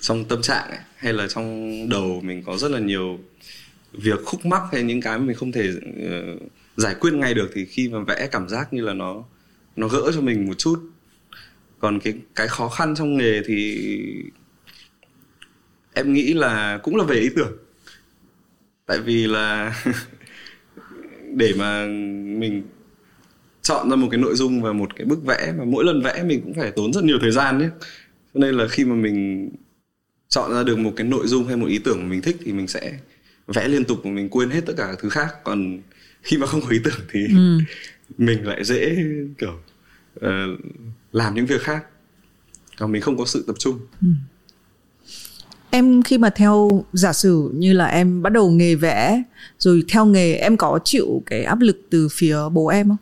[0.00, 3.18] trong tâm trạng ấy, hay là trong đầu mình có rất là nhiều
[4.02, 6.42] việc khúc mắc hay những cái mà mình không thể uh,
[6.76, 9.24] giải quyết ngay được thì khi mà vẽ cảm giác như là nó
[9.76, 10.90] nó gỡ cho mình một chút.
[11.78, 13.88] Còn cái cái khó khăn trong nghề thì
[15.94, 17.52] em nghĩ là cũng là về ý tưởng.
[18.86, 19.82] Tại vì là
[21.34, 21.86] để mà
[22.38, 22.62] mình
[23.62, 26.22] chọn ra một cái nội dung và một cái bức vẽ mà mỗi lần vẽ
[26.22, 27.68] mình cũng phải tốn rất nhiều thời gian nhé.
[28.34, 29.50] Cho nên là khi mà mình
[30.28, 32.52] chọn ra được một cái nội dung hay một ý tưởng mà mình thích thì
[32.52, 32.98] mình sẽ
[33.46, 35.44] vẽ liên tục mình quên hết tất cả thứ khác.
[35.44, 35.78] Còn
[36.22, 37.58] khi mà không có ý tưởng thì ừ.
[38.18, 38.96] mình lại dễ
[39.38, 39.58] kiểu
[40.20, 40.60] uh,
[41.12, 41.84] làm những việc khác.
[42.78, 43.78] Còn mình không có sự tập trung.
[44.00, 44.08] Ừ.
[45.70, 49.22] em khi mà theo giả sử như là em bắt đầu nghề vẽ
[49.58, 52.96] rồi theo nghề em có chịu cái áp lực từ phía bố em không?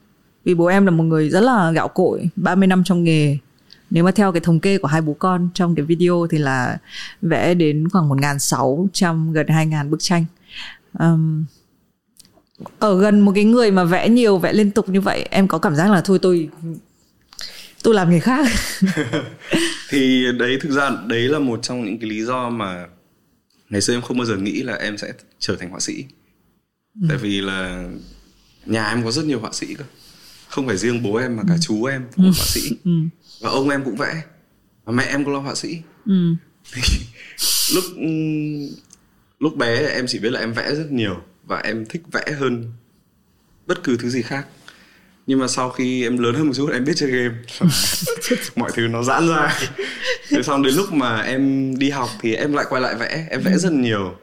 [0.44, 3.38] Vì bố em là một người rất là gạo cội 30 năm trong nghề
[3.92, 6.78] nếu mà theo cái thống kê của hai bố con trong cái video thì là
[7.22, 10.24] vẽ đến khoảng 1.600 gần 2.000 bức tranh
[10.98, 11.44] um,
[12.78, 15.58] ở gần một cái người mà vẽ nhiều vẽ liên tục như vậy em có
[15.58, 16.48] cảm giác là thôi tôi
[17.82, 18.46] tôi làm nghề khác
[19.90, 22.86] thì đấy thực ra đấy là một trong những cái lý do mà
[23.70, 26.04] ngày xưa em không bao giờ nghĩ là em sẽ trở thành họa sĩ
[27.00, 27.06] ừ.
[27.08, 27.88] tại vì là
[28.66, 29.84] nhà em có rất nhiều họa sĩ cơ
[30.48, 31.58] không phải riêng bố em mà cả ừ.
[31.60, 32.90] chú em cũng là họa sĩ ừ.
[33.42, 34.22] Và ông em cũng vẽ.
[34.84, 35.82] Và mẹ em cũng là họa sĩ.
[36.06, 36.34] Ừ.
[37.74, 37.84] lúc
[39.38, 42.72] lúc bé em chỉ biết là em vẽ rất nhiều và em thích vẽ hơn
[43.66, 44.46] bất cứ thứ gì khác.
[45.26, 47.34] Nhưng mà sau khi em lớn hơn một chút em biết chơi game.
[48.56, 49.58] Mọi thứ nó giãn ra.
[50.28, 53.26] Thế xong đến lúc mà em đi học thì em lại quay lại vẽ.
[53.30, 54.16] Em vẽ rất nhiều.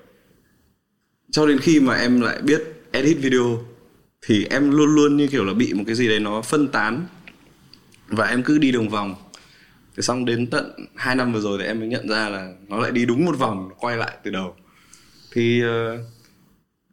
[1.31, 3.63] Cho đến khi mà em lại biết edit video
[4.27, 7.05] thì em luôn luôn như kiểu là bị một cái gì đấy nó phân tán
[8.09, 9.15] và em cứ đi đường vòng.
[9.95, 12.79] Thế xong đến tận hai năm vừa rồi thì em mới nhận ra là nó
[12.79, 14.55] lại đi đúng một vòng quay lại từ đầu.
[15.33, 15.99] Thì uh,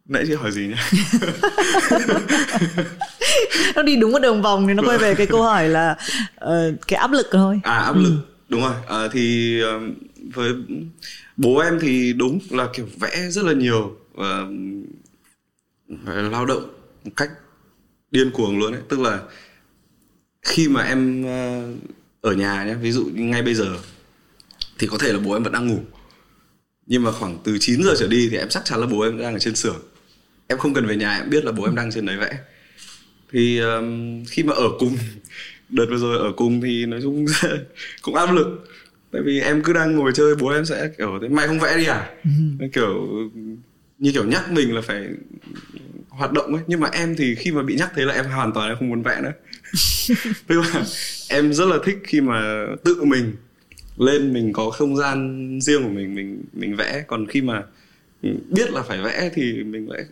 [0.05, 0.75] nãy chị hỏi gì nhỉ?
[3.75, 5.97] Nó đi đúng một đường vòng thì nó quay về cái câu hỏi là
[6.45, 7.59] uh, cái áp lực thôi.
[7.63, 8.09] À áp lực.
[8.09, 8.17] Ừ.
[8.49, 9.05] đúng rồi.
[9.05, 9.81] Uh, thì uh,
[10.33, 10.53] với
[11.37, 14.47] bố em thì đúng là kiểu vẽ rất là nhiều và
[15.93, 16.63] uh, lao động
[17.03, 17.29] một cách
[18.11, 18.81] điên cuồng luôn ấy.
[18.89, 19.19] Tức là
[20.41, 21.77] khi mà em uh,
[22.21, 23.77] ở nhà nhé ví dụ như ngay bây giờ
[24.79, 25.79] thì có thể là bố em vẫn đang ngủ.
[26.85, 29.17] Nhưng mà khoảng từ 9 giờ trở đi thì em chắc chắn là bố em
[29.17, 29.81] đang ở trên xưởng.
[30.47, 32.37] Em không cần về nhà em biết là bố em đang trên đấy vẽ.
[33.31, 34.97] Thì um, khi mà ở cùng
[35.69, 37.25] đợt vừa rồi ở cùng thì nói chung
[38.01, 38.67] cũng áp lực.
[39.11, 41.77] Tại vì em cứ đang ngồi chơi bố em sẽ kiểu thế mày không vẽ
[41.77, 42.09] đi à?
[42.23, 42.67] Ừ.
[42.73, 43.07] kiểu
[43.97, 45.07] như kiểu nhắc mình là phải
[46.17, 46.63] hoạt động ấy.
[46.67, 49.03] Nhưng mà em thì khi mà bị nhắc thế là em hoàn toàn không muốn
[49.03, 49.33] vẽ nữa.
[50.47, 50.83] Tức là
[51.29, 53.35] em rất là thích khi mà tự mình
[53.97, 57.03] lên mình có không gian riêng của mình mình mình vẽ.
[57.07, 57.63] Còn khi mà
[58.49, 60.05] biết là phải vẽ thì mình lại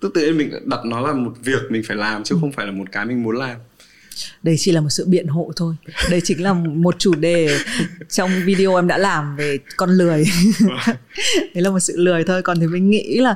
[0.00, 2.66] tức tự nhiên mình đặt nó là một việc mình phải làm chứ không phải
[2.66, 3.56] là một cái mình muốn làm
[4.42, 5.74] đây chỉ là một sự biện hộ thôi.
[6.10, 7.58] Đây chính là một chủ đề
[8.08, 10.24] trong video em đã làm về con lười.
[11.54, 12.42] Đấy là một sự lười thôi.
[12.42, 13.34] Còn thì mình nghĩ là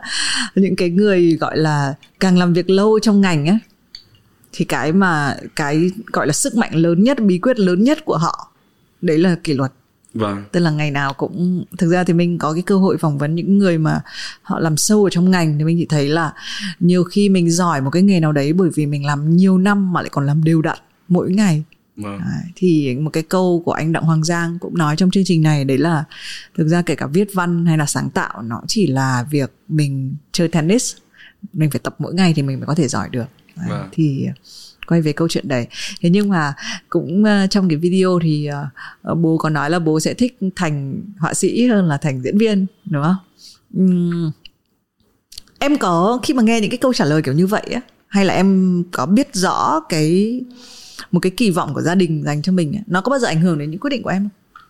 [0.55, 3.59] những cái người gọi là càng làm việc lâu trong ngành á
[4.53, 8.17] thì cái mà cái gọi là sức mạnh lớn nhất bí quyết lớn nhất của
[8.17, 8.53] họ
[9.01, 9.73] đấy là kỷ luật
[10.15, 10.45] vâng.
[10.53, 13.35] Tức là ngày nào cũng thực ra thì mình có cái cơ hội phỏng vấn
[13.35, 14.01] những người mà
[14.43, 16.33] họ làm sâu ở trong ngành thì mình chỉ thấy là
[16.81, 19.93] nhiều khi mình giỏi một cái nghề nào đấy bởi vì mình làm nhiều năm
[19.93, 21.63] mà lại còn làm đều đặn mỗi ngày.
[21.97, 22.19] Vâng.
[22.19, 25.43] Đấy, thì một cái câu của anh Đặng Hoàng Giang cũng nói trong chương trình
[25.43, 26.05] này đấy là
[26.57, 30.15] thực ra kể cả viết văn hay là sáng tạo nó chỉ là việc mình
[30.33, 30.95] chơi tennis.
[31.53, 33.27] Mình phải tập mỗi ngày thì mình mới có thể giỏi được.
[33.57, 33.89] Đấy, Vâng.
[33.93, 34.29] thì
[34.87, 35.67] quay về câu chuyện đấy
[36.01, 36.55] thế nhưng mà
[36.89, 38.67] cũng ờ, trong cái video thì ờ,
[39.03, 42.39] ờ, bố có nói là bố sẽ thích thành họa sĩ hơn là thành diễn
[42.39, 43.17] viên đúng không
[43.75, 44.31] Ừm,
[45.59, 48.25] em có khi mà nghe những cái câu trả lời kiểu như vậy á hay
[48.25, 50.41] là em có biết rõ cái
[51.13, 53.41] một cái kỳ vọng của gia đình dành cho mình nó có bao giờ ảnh
[53.41, 54.63] hưởng đến những quyết định của em không?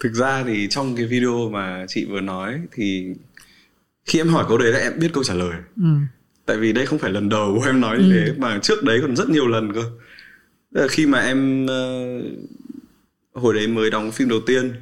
[0.00, 3.06] thực ra thì trong cái video mà chị vừa nói thì
[4.04, 5.84] khi em hỏi câu đấy là em biết câu trả lời Ừ.
[6.46, 9.16] tại vì đây không phải lần đầu em nói như thế mà trước đấy còn
[9.16, 9.82] rất nhiều lần cơ.
[10.70, 12.06] Là khi mà em ờ,
[13.32, 14.72] hồi đấy mới đóng phim đầu tiên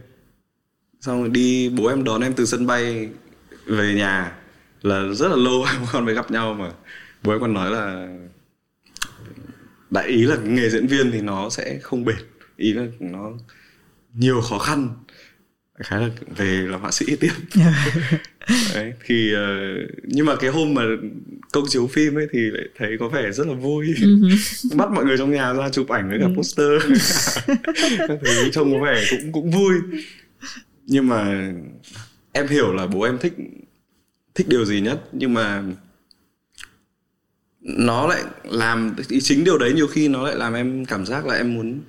[1.00, 3.08] xong rồi đi bố em đón em từ sân bay
[3.66, 4.32] về nhà
[4.82, 6.70] là rất là lâu em còn mới gặp nhau mà.
[7.22, 8.08] Bố em còn nói là
[9.90, 12.16] đại ý là nghề diễn viên thì nó sẽ không bền
[12.56, 13.32] ý là nó
[14.14, 14.88] nhiều khó khăn.
[15.78, 17.32] Khá là về làm họa sĩ tiếp
[18.74, 19.56] đấy thì ờ,
[20.02, 20.82] nhưng mà cái hôm mà
[21.52, 23.94] công chiếu phim ấy thì lại thấy có vẻ rất là vui.
[24.76, 26.82] Bắt mọi người trong nhà ra chụp ảnh với cả poster.
[28.08, 29.74] Các thứ trông có vẻ cũng cũng vui.
[30.86, 31.52] Nhưng mà
[32.32, 33.34] em hiểu là bố em thích
[34.34, 35.62] thích điều gì nhất nhưng mà
[37.60, 41.34] nó lại làm chính điều đấy nhiều khi nó lại làm em cảm giác là
[41.34, 41.80] em muốn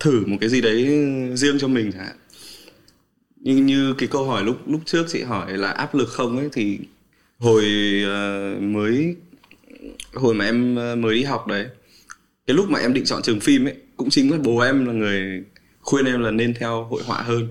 [0.00, 0.84] thử một cái gì đấy
[1.34, 2.16] riêng cho mình chẳng hạn
[3.42, 6.48] như như cái câu hỏi lúc lúc trước chị hỏi là áp lực không ấy
[6.52, 6.78] thì
[7.38, 7.64] hồi
[8.04, 9.16] ờ, mới
[10.14, 11.66] hồi mà em ờ, mới đi học đấy
[12.46, 14.92] cái lúc mà em định chọn trường phim ấy cũng chính là bố em là
[14.92, 15.44] người
[15.80, 17.48] khuyên em là nên theo hội họa hơn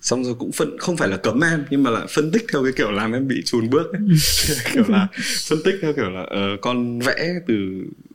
[0.00, 2.62] xong rồi cũng phân không phải là cấm em nhưng mà là phân tích theo
[2.62, 4.02] cái kiểu làm em bị chùn bước ấy.
[4.74, 5.08] kiểu là
[5.48, 7.54] phân tích theo kiểu là ờ, con vẽ từ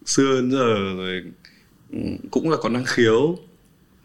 [0.06, 1.24] xưa đến giờ rồi
[1.92, 2.00] ừ,
[2.32, 3.38] cũng là có năng khiếu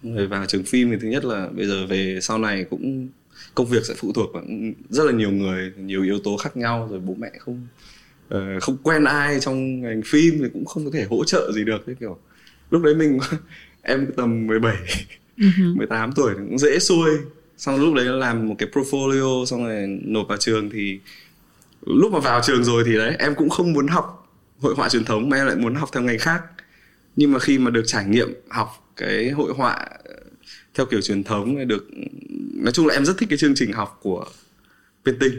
[0.02, 3.08] rồi vào trường phim thì thứ nhất là bây giờ về sau này cũng
[3.54, 4.42] công việc sẽ phụ thuộc vào
[4.90, 7.66] rất là nhiều người nhiều yếu tố khác nhau rồi bố mẹ không
[8.32, 11.64] ờ, không quen ai trong ngành phim thì cũng không có thể hỗ trợ gì
[11.64, 11.86] được.
[11.86, 12.18] Cái kiểu
[12.70, 13.18] lúc đấy mình
[13.82, 14.76] em tầm 17
[15.74, 17.10] 18 tuổi thì cũng dễ xuôi.
[17.56, 21.00] Xong lúc đấy làm một cái portfolio xong rồi nộp vào trường thì
[21.86, 24.28] lúc mà vào trường rồi thì đấy em cũng không muốn học
[24.60, 26.42] hội họa truyền thống mà em lại muốn học theo ngành khác
[27.16, 29.72] nhưng mà khi mà được trải nghiệm, học cái hội họa
[30.04, 30.14] ờ,
[30.74, 31.88] theo kiểu truyền thống được,
[32.54, 34.24] nói chung là em rất thích cái chương trình học của
[35.04, 35.34] painting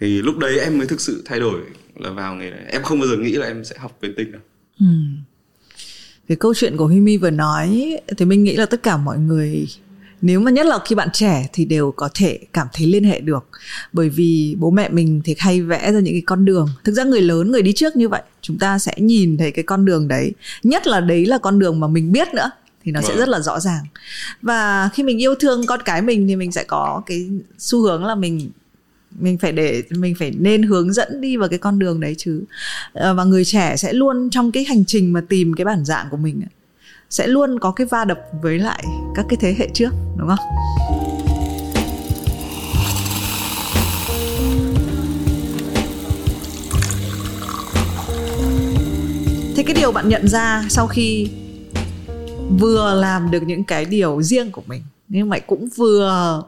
[0.00, 1.60] thì lúc đấy em mới thực sự thay đổi
[1.96, 2.64] là vào nghề này.
[2.68, 4.40] Em không bao giờ nghĩ là em sẽ học painting đâu.
[4.80, 4.86] Ừ.
[6.28, 9.18] Cái câu chuyện của Huy Mi vừa nói, thì mình nghĩ là tất cả mọi
[9.18, 9.66] người
[10.22, 13.20] nếu mà nhất là khi bạn trẻ thì đều có thể cảm thấy liên hệ
[13.20, 13.48] được.
[13.92, 16.68] Bởi vì bố mẹ mình thì hay vẽ ra những cái con đường.
[16.84, 19.62] Thực ra người lớn người đi trước như vậy chúng ta sẽ nhìn thấy cái
[19.62, 20.32] con đường đấy.
[20.62, 22.50] Nhất là đấy là con đường mà mình biết nữa
[22.84, 23.18] thì nó sẽ Vâng.
[23.18, 23.84] rất là rõ ràng.
[24.42, 28.04] Và khi mình yêu thương con cái mình thì mình sẽ có cái xu hướng
[28.04, 28.50] là mình
[29.20, 32.42] mình phải để mình phải nên hướng dẫn đi vào cái con đường đấy chứ.
[32.92, 36.06] Ờ, và người trẻ sẽ luôn trong cái hành trình mà tìm cái bản dạng
[36.10, 36.50] của mình ấy,
[37.14, 40.38] sẽ luôn có cái va đập với lại các cái thế hệ trước, đúng không?
[49.56, 51.30] Thế cái điều bạn nhận ra sau khi
[52.58, 56.42] vừa làm được những cái điều riêng của mình, nhưng mà cũng vừa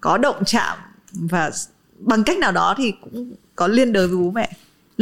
[0.00, 0.78] có động chạm
[1.12, 1.50] và
[1.98, 4.50] bằng cách nào đó thì cũng có liên đới với bố mẹ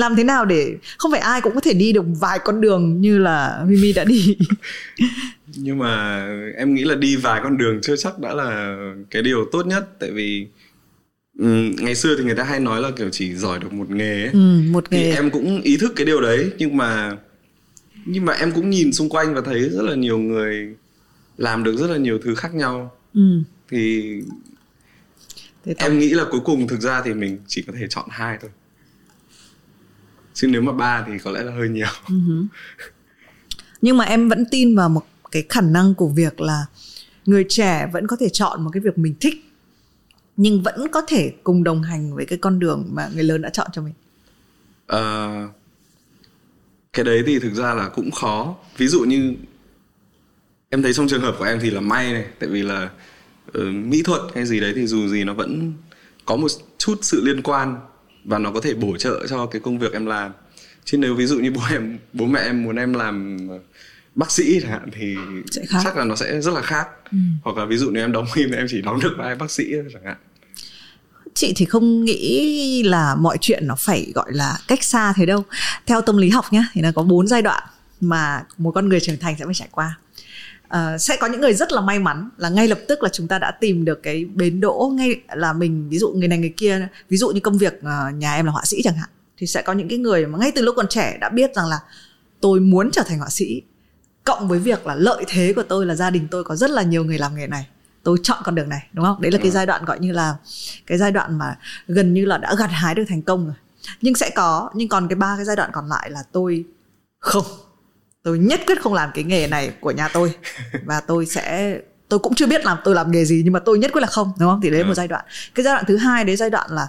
[0.01, 3.01] làm thế nào để không phải ai cũng có thể đi được vài con đường
[3.01, 4.37] như là Mimi đã đi?
[5.57, 6.25] Nhưng mà
[6.57, 8.77] em nghĩ là đi vài con đường chưa chắc đã là
[9.11, 9.89] cái điều tốt nhất.
[10.01, 10.47] Tại vì
[11.39, 14.23] ừm, ngày xưa thì người ta hay nói là kiểu chỉ giỏi được một nghề
[14.23, 14.31] ấy.
[14.33, 15.13] ừ, một thì nghề.
[15.13, 17.17] em cũng ý thức cái điều đấy nhưng mà
[18.07, 20.75] nhưng mà em cũng nhìn xung quanh và thấy rất là nhiều người
[21.39, 22.93] làm được rất là nhiều thứ khác nhau.
[23.15, 23.43] Ừ.
[23.71, 24.03] thì
[25.65, 28.39] thế em nghĩ là cuối cùng thực ra thì mình chỉ có thể chọn hai
[28.41, 28.51] thôi
[30.41, 31.87] chứ nếu mà ba thì có lẽ là hơi nhiều.
[33.83, 36.67] Nhưng mà em vẫn tin vào một cái khả năng của việc là
[37.27, 39.35] người trẻ vẫn có thể chọn một cái việc mình thích
[40.37, 43.51] nhưng vẫn có thể cùng đồng hành với cái con đường mà người lớn đã
[43.51, 43.95] chọn cho mình.
[44.87, 45.49] Ờ,
[46.93, 48.57] cái đấy thì thực ra là cũng khó.
[48.77, 49.35] Ví dụ như
[50.69, 52.91] em thấy trong trường hợp của em thì là may này tại vì là
[53.53, 55.73] ờ, mỹ thuật hay gì đấy thì dù gì nó vẫn
[56.25, 57.77] có một chút sự liên quan
[58.25, 60.33] và nó có thể bổ trợ cho cái công việc em làm.
[60.85, 63.39] Chứ nếu ví dụ như bố em bố mẹ em muốn em làm
[64.15, 65.17] bác sĩ chẳng hạn thì
[65.85, 66.89] chắc là nó sẽ rất là khác.
[67.13, 67.19] Ừ.
[67.43, 69.51] hoặc là ví dụ nếu em đóng phim thì em chỉ đóng được vai bác
[69.51, 70.17] sĩ chẳng hạn.
[71.35, 75.45] Chị thì không nghĩ là mọi chuyện nó phải gọi là cách xa thế đâu.
[75.87, 77.63] Theo tâm lý học nhá thì nó có bốn giai đoạn
[78.01, 79.99] mà một con người trưởng thành sẽ phải trải qua
[80.71, 83.29] Ờ, sẽ có những người rất là may mắn là ngay lập tức là chúng
[83.29, 86.55] ta đã tìm được cái bến đỗ ngay là mình ví dụ người này người
[86.57, 89.47] kia ví dụ như công việc ờ, nhà em là họa sĩ chẳng hạn thì
[89.47, 91.81] sẽ có những cái người mà ngay từ lúc còn trẻ đã biết rằng là
[92.41, 93.63] tôi muốn trở thành họa sĩ
[94.25, 96.83] cộng với việc là lợi thế của tôi là gia đình tôi có rất là
[96.83, 97.67] nhiều người làm nghề này
[98.03, 99.21] tôi chọn con đường này đúng không?
[99.21, 100.37] Đấy là cái giai đoạn gọi như là
[100.87, 101.59] cái giai đoạn mà
[101.89, 103.55] gần như là đã gặt hái được thành công rồi.
[104.01, 106.65] Nhưng sẽ có nhưng còn cái ba cái giai đoạn còn lại là tôi
[107.19, 107.45] không
[108.23, 110.35] tôi nhất quyết không làm cái nghề này của nhà tôi.
[110.85, 113.79] Và tôi sẽ tôi cũng chưa biết làm tôi làm nghề gì nhưng mà tôi
[113.79, 114.61] nhất quyết là không đúng không?
[114.63, 114.95] Thì đấy là một Ừ.
[114.95, 115.25] giai đoạn.
[115.55, 116.89] Cái giai đoạn thứ hai đấy giai đoạn là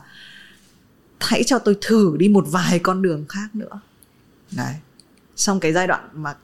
[1.19, 3.79] hãy cho tôi thử đi một vài con đường khác nữa.
[4.51, 4.73] Đấy.
[5.35, 6.35] Xong cái giai đoạn mà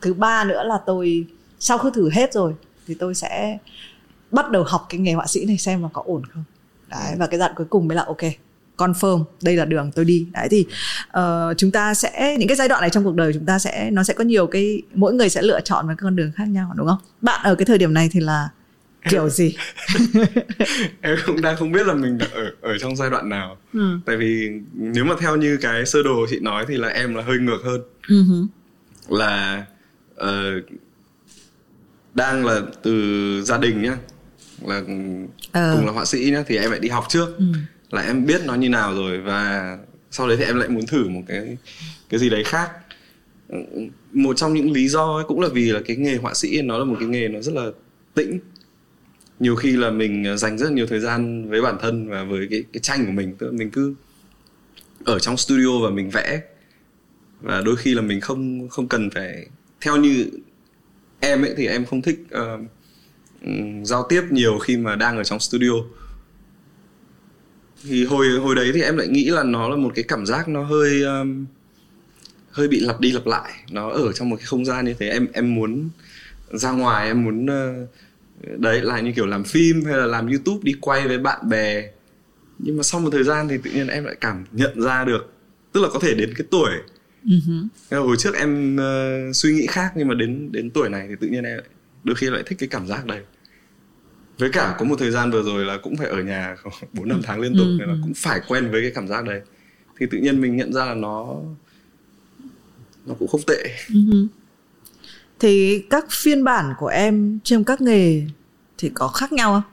[0.00, 1.26] thứ ba nữa là tôi
[1.58, 2.54] sau khi thử hết rồi
[2.86, 3.58] thì tôi sẽ
[4.30, 6.44] bắt đầu học cái nghề họa sĩ này xem là có ổn không.
[6.88, 8.22] Đấy và cái giai đoạn cuối cùng mới là ok
[8.80, 10.26] confirm đây là đường tôi đi.
[10.32, 10.66] Đấy thì
[11.10, 13.90] ờ, chúng ta sẽ những cái giai đoạn này trong cuộc đời chúng ta sẽ
[13.92, 16.72] nó sẽ có nhiều cái mỗi người sẽ lựa chọn một con đường khác nhau
[16.76, 16.98] đúng không?
[17.20, 18.48] Bạn ở cái thời điểm này thì là
[19.08, 19.56] kiểu gì?
[21.00, 23.56] Em cũng đang không biết là mình đã ở ở trong giai đoạn nào.
[23.72, 23.98] Ừ.
[24.06, 27.22] tại vì nếu mà theo như cái sơ đồ chị nói thì là em là
[27.22, 27.80] hơi ngược hơn.
[28.08, 28.24] Ừ
[29.08, 29.64] là
[30.16, 30.50] ờ,
[32.14, 32.92] đang là từ
[33.44, 33.96] gia đình nhá
[34.66, 34.82] là
[35.52, 35.72] Ờ.
[35.76, 37.38] cùng là họa sĩ nhá thì em lại đi học trước.
[37.38, 37.44] Ừ
[37.90, 39.78] là em biết nó như nào rồi và
[40.10, 41.56] sau đấy thì em lại muốn thử một cái
[42.08, 42.70] cái gì đấy khác.
[44.12, 46.78] Một trong những lý do ấy cũng là vì là cái nghề họa sĩ nó
[46.78, 47.66] là một cái nghề nó rất là
[48.14, 48.38] tĩnh.
[49.40, 52.46] Nhiều khi là mình dành rất là nhiều thời gian với bản thân và với
[52.50, 53.36] cái cái tranh của mình.
[53.38, 53.94] Tức là mình cứ
[55.04, 56.40] ở trong studio và mình vẽ.
[57.40, 59.46] Và đôi khi là mình không không cần phải
[59.80, 60.26] theo như
[61.20, 62.60] em ấy thì em không thích uh,
[63.86, 65.72] giao tiếp nhiều khi mà đang ở trong studio
[67.82, 70.48] thì hồi hồi đấy thì em lại nghĩ là nó là một cái cảm giác
[70.48, 71.46] nó hơi um,
[72.50, 73.52] hơi bị lặp đi lặp lại.
[73.70, 75.08] Nó ở trong một cái không gian như thế.
[75.08, 75.88] Em em muốn
[76.52, 77.86] ra ngoài em muốn ờ,
[78.58, 81.90] đấy là như kiểu làm phim hay là làm youtube đi quay với bạn bè.
[82.58, 85.32] Nhưng mà sau một thời gian thì tự nhiên em lại cảm nhận ra được
[85.72, 86.70] tức là có thể đến cái tuổi
[87.90, 91.14] là hồi trước em ờ, suy nghĩ khác nhưng mà đến đến tuổi này thì
[91.20, 91.66] tự nhiên em lại,
[92.04, 93.20] đôi khi lại thích cái cảm giác đấy
[94.40, 96.56] với cả có một thời gian vừa rồi là cũng phải ở nhà
[96.92, 99.24] bốn năm tháng liên tục Ừ, nên là cũng phải quen với cái cảm giác
[99.24, 99.40] đấy.
[99.98, 101.36] Thì tự nhiên mình nhận ra là nó
[103.06, 103.76] nó cũng không tệ.
[103.88, 104.26] Ừ.
[105.38, 108.22] Thì các phiên bản của em trong các nghề
[108.78, 109.72] thì có khác nhau không?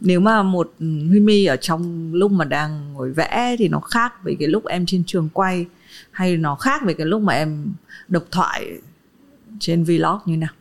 [0.00, 4.12] Nếu mà một Huy My ở trong lúc mà đang ngồi vẽ thì nó khác
[4.22, 5.66] với cái lúc em trên trường quay
[6.10, 7.66] hay nó khác với cái lúc mà em
[8.08, 8.72] độc thoại
[9.60, 10.52] trên vlog như nào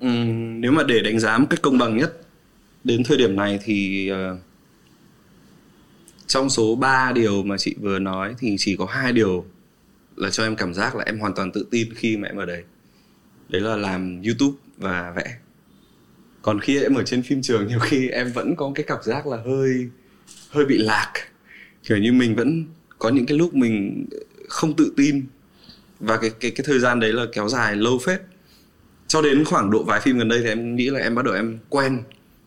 [0.00, 2.20] nếu mà để đánh giá một cách công bằng nhất,
[2.84, 4.38] đến thời điểm này thì ờ,
[6.26, 9.46] trong số 3 điều mà chị vừa nói thì chỉ có hai điều
[10.16, 12.46] là cho em cảm giác là em hoàn toàn tự tin khi mà em ở
[12.46, 12.62] đấy.
[13.48, 15.36] Đấy là làm youtube và vẽ.
[16.42, 19.26] Còn khi em ở trên phim trường, nhiều khi em vẫn có cái cảm giác
[19.26, 19.88] là hơi
[20.50, 21.12] hơi bị lạc.
[21.82, 22.64] Kiểu như mình vẫn
[22.98, 24.06] có những cái lúc mình
[24.48, 25.26] không tự tin.
[26.00, 28.20] Và cái cái cái thời gian đấy là kéo dài lâu phết
[29.08, 31.34] cho đến khoảng độ vài phim gần đây thì em nghĩ là em bắt đầu
[31.34, 32.02] em quen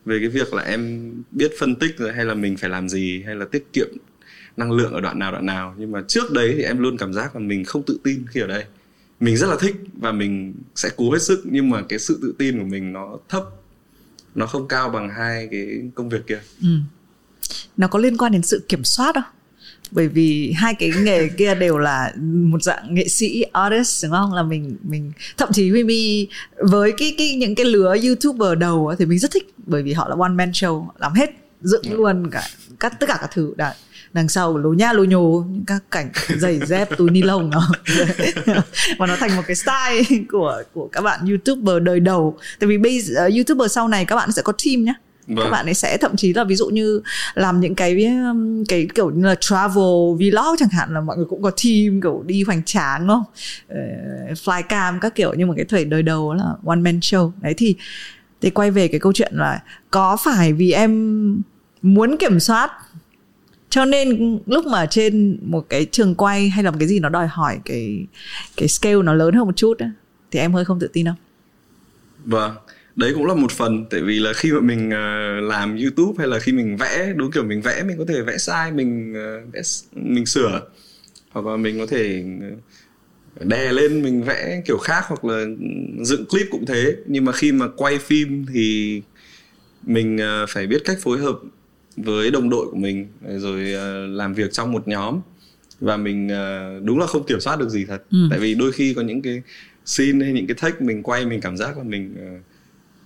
[0.06, 3.24] về cái việc là em biết phân tích rồi hay là mình phải làm gì
[3.26, 3.88] hay là tiết kiệm
[4.58, 5.76] năng lượng ở đoạn nào đoạn nào.
[5.78, 8.40] Nhưng mà trước đấy thì em luôn cảm giác là mình không tự tin khi
[8.40, 8.64] ở đây.
[9.20, 12.36] Mình rất là thích và mình sẽ cố hết sức, nhưng mà cái sự tự
[12.38, 13.44] tin của mình nó thấp.
[14.36, 16.40] Nó không cao bằng hai cái công việc kia.
[16.62, 16.68] Ừ.
[17.78, 19.24] nó có liên quan đến sự kiểm soát không?
[19.92, 24.34] Bởi vì hai cái nghề kia đều là một dạng nghệ sĩ artist đúng không?
[24.34, 26.28] Là mình mình thậm chí Huy My
[26.58, 30.10] với cái cái những cái lứa youtuber đầu thì mình rất thích bởi vì họ
[30.10, 31.30] là one man show làm hết
[31.62, 31.96] dựng Ừ.
[31.98, 32.44] luôn cả
[32.80, 33.54] các tất cả các thứ.
[33.58, 33.74] Đã
[34.14, 37.72] đằng sau lố nha lố nhố những các cảnh giày dép túi ni lông nó.
[39.00, 42.38] Và nó thành một cái style của của các bạn youtuber đời đầu.
[42.60, 44.94] Tại vì bây giờ youtuber sau này các bạn sẽ có team nhá
[45.28, 45.52] các Vâng.
[45.52, 47.02] bạn ấy sẽ thậm chí là ví dụ như
[47.34, 51.26] làm những cái um, cái kiểu như là travel vlog chẳng hạn là mọi người
[51.26, 53.24] cũng có team kiểu đi hoành tráng đúng không?
[53.68, 53.78] Ờ,
[54.34, 57.32] flycam các kiểu nhưng mà cái thời đời đầu là one man show.
[57.42, 57.76] Đấy thì
[58.42, 61.42] thì quay về cái câu chuyện là có phải vì em
[61.82, 62.72] muốn kiểm soát
[63.70, 67.10] cho nên lúc mà trên một cái trường quay hay là một cái gì nó
[67.10, 68.06] đòi hỏi cái
[68.58, 69.92] cái scale nó lớn hơn một chút á,
[70.32, 71.16] thì em hơi không tự tin không?
[72.26, 72.56] Vâng,
[72.96, 76.28] đấy cũng là một phần tại vì là khi mà mình ờ, làm YouTube hay
[76.28, 79.42] là khi mình vẽ đúng kiểu mình vẽ mình có thể vẽ sai mình ờ,
[79.54, 79.62] vẽ,
[79.94, 80.62] mình sửa.
[81.32, 82.24] Hoặc là mình có thể
[83.40, 85.46] đè lên mình vẽ kiểu khác hoặc là
[86.04, 86.96] dựng clip cũng thế.
[87.06, 89.02] Nhưng mà khi mà quay phim thì
[89.84, 91.40] mình ờ, phải biết cách phối hợp
[91.98, 95.20] với đồng đội của mình rồi ờ, làm việc trong một nhóm.
[95.80, 98.04] Và mình ờ, đúng là không kiểm soát được gì thật.
[98.12, 98.28] Ừ.
[98.30, 99.42] tại vì đôi khi có những cái
[99.86, 102.16] scene hay những cái take mình quay mình cảm giác là mình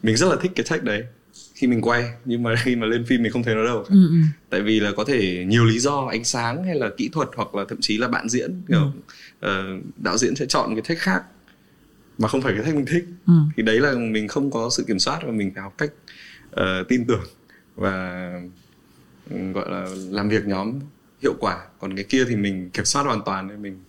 [0.05, 1.03] mình rất là thích cái take đấy.
[1.55, 3.83] Khi mình quay nhưng mà khi mà lên phim mình không thấy nó đâu.
[3.83, 4.15] Ừ, ừ.
[4.49, 7.55] tại vì là có thể nhiều lý do ánh sáng hay là kỹ thuật hoặc
[7.55, 8.91] là thậm chí là bạn diễn kiểu
[9.39, 9.63] ờ,
[9.97, 11.23] đạo diễn sẽ chọn cái take khác
[12.17, 13.05] mà không phải cái take mình thích.
[13.27, 13.33] Ừ.
[13.57, 15.91] thì đấy là mình không có sự kiểm soát và mình phải học cách
[16.51, 17.23] ờ, tin tưởng
[17.75, 18.31] và
[19.29, 20.79] ừ, gọi là làm việc nhóm
[21.21, 21.65] hiệu quả.
[21.79, 23.79] Còn cái kia thì mình kiểm soát hoàn toàn nên mình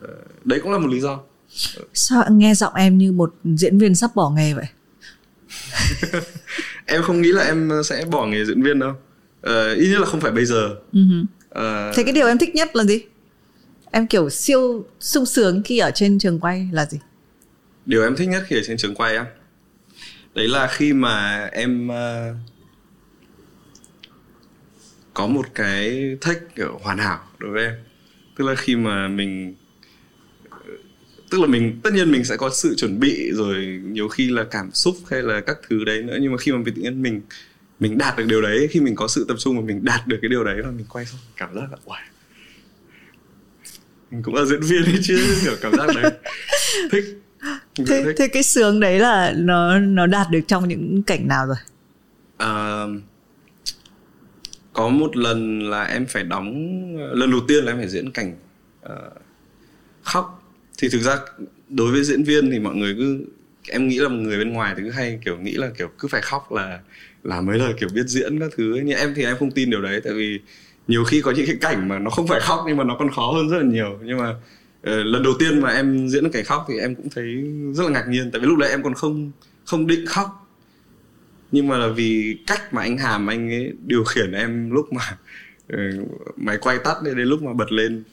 [0.00, 0.08] ờ,
[0.44, 1.20] đấy cũng là một lý do.
[1.94, 4.66] Sao nghe giọng em như một diễn viên sắp bỏ nghề vậy
[6.86, 8.92] em không nghĩ là em sẽ bỏ nghề diễn viên đâu.
[9.40, 10.76] Ờ, ít nhất là không phải bây giờ.
[10.92, 11.00] Hứ.
[11.48, 13.00] Ờ, thế cái điều em thích nhất là gì?
[13.90, 16.98] Em kiểu siêu sung sướng khi ở trên trường quay là gì?
[17.86, 19.26] Điều em thích nhất khi ở trên trường quay á
[20.34, 22.34] đấy là khi mà em ờ,
[25.14, 27.74] có một cái thách kiểu hoàn hảo đối với em.
[28.36, 29.54] Tức là khi mà mình
[31.34, 34.44] tức là mình tất nhiên mình sẽ có sự chuẩn bị rồi nhiều khi là
[34.50, 36.18] cảm xúc hay là các thứ đấy nữa.
[36.20, 37.20] Nhưng mà khi mà tự nhiên mình
[37.80, 40.18] mình đạt được điều đấy khi mình có sự tập trung và mình đạt được
[40.22, 41.96] cái điều đấy và mình quay xong cảm giác là wow.
[44.10, 46.12] Mình cũng là diễn viên ấy chứ kiểu cảm giác đấy.
[46.92, 47.04] Thích.
[47.78, 48.14] Mình thế, thích.
[48.18, 51.56] thế cái sướng đấy là nó nó đạt được trong những cảnh nào rồi?
[52.36, 52.88] Ờ,
[54.72, 56.54] có một lần là em phải đóng
[56.96, 58.36] lần đầu tiên là em phải diễn cảnh
[58.82, 59.10] ờ,
[60.02, 60.43] khóc
[60.78, 61.18] thì thực ra
[61.68, 63.24] đối với diễn viên thì mọi người cứ
[63.68, 66.22] em nghĩ là người bên ngoài thì cứ hay kiểu nghĩ là kiểu cứ phải
[66.22, 66.80] khóc là
[67.22, 68.82] là mới là kiểu biết diễn các thứ ấy.
[68.84, 70.40] nhưng em thì em không tin điều đấy tại vì
[70.88, 73.10] nhiều khi có những cái cảnh mà nó không phải khóc nhưng mà nó còn
[73.10, 73.98] khó hơn rất là nhiều.
[74.04, 77.44] Nhưng mà uh, lần đầu tiên mà em diễn cảnh khóc thì em cũng thấy
[77.72, 79.30] rất là ngạc nhiên tại vì lúc đấy em còn không
[79.64, 80.50] không định khóc.
[81.52, 85.18] Nhưng mà là vì cách mà anh Hàm anh ấy điều khiển em lúc mà
[85.74, 88.04] uh, máy quay tắt đến đến lúc mà bật lên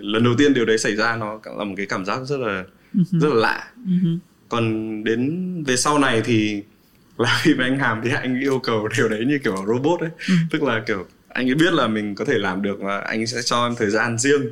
[0.00, 2.64] lần đầu tiên điều đấy xảy ra nó là một cái cảm giác rất là
[2.94, 3.70] rất là lạ.
[4.02, 4.08] Hứ.
[4.48, 6.62] còn đến về sau này thì
[7.18, 10.10] là khi mà anh Hàm thì anh yêu cầu điều đấy như kiểu robot ấy
[10.50, 13.42] tức là kiểu anh ấy biết là mình có thể làm được và anh sẽ
[13.42, 14.42] cho em thời gian riêng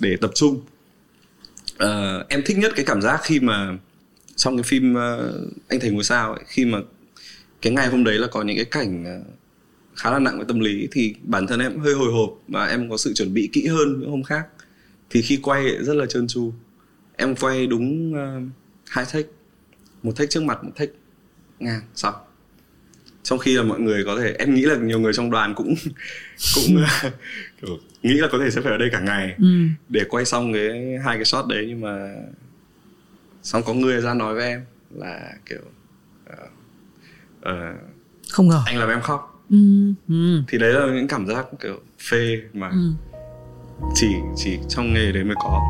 [0.00, 0.60] để tập trung.
[1.78, 3.78] Ờ, em thích nhất cái cảm giác khi mà
[4.36, 5.32] trong cái phim ờ,
[5.68, 6.78] anh thầy ngôi sao ấy, khi mà
[7.62, 9.20] cái ngày hôm đấy là có những cái cảnh ờ,
[9.96, 12.90] khá là nặng về tâm lý thì bản thân em hơi hồi hộp và em
[12.90, 14.46] có sự chuẩn bị kỹ hơn những hôm khác
[15.10, 16.52] thì khi quay rất là trơn tru
[17.16, 18.40] em quay đúng ờ,
[18.88, 19.28] hai take
[20.02, 20.92] một take trước mặt một take
[21.58, 22.14] ngang xong
[23.22, 25.74] trong khi là mọi người có thể em nghĩ là nhiều người trong đoàn cũng
[26.54, 27.10] cũng ờ,
[27.62, 29.46] kiểu, nghĩ là có thể sẽ phải ở đây cả ngày Ừ.
[29.88, 32.14] để quay xong cái hai cái shot đấy nhưng mà
[33.42, 35.60] xong có người ra nói với em là kiểu
[36.26, 36.36] ờ,
[37.40, 37.74] ờ,
[38.30, 39.56] không ngờ anh làm em khóc ừ.
[40.08, 40.42] Ừ.
[40.48, 41.80] thì đấy là những cảm giác kiểu
[42.10, 42.92] phê mà Ừ.
[43.94, 44.06] chỉ
[44.36, 45.62] chỉ trong nghề đấy mới có.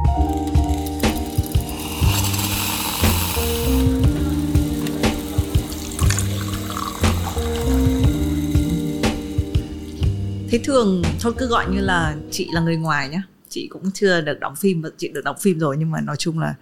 [10.50, 13.22] Thế thường thôi cứ gọi như là chị là người ngoài nhá.
[13.48, 16.38] Chị cũng chưa được đóng phim chị được đóng phim rồi nhưng mà nói chung
[16.38, 16.54] là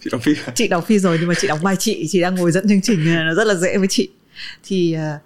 [0.00, 2.34] chị đóng phim chị đóng phim rồi nhưng mà chị đóng vai chị chị đang
[2.34, 4.08] ngồi dẫn chương trình nó rất là dễ với chị.
[4.64, 5.18] Thì ờ,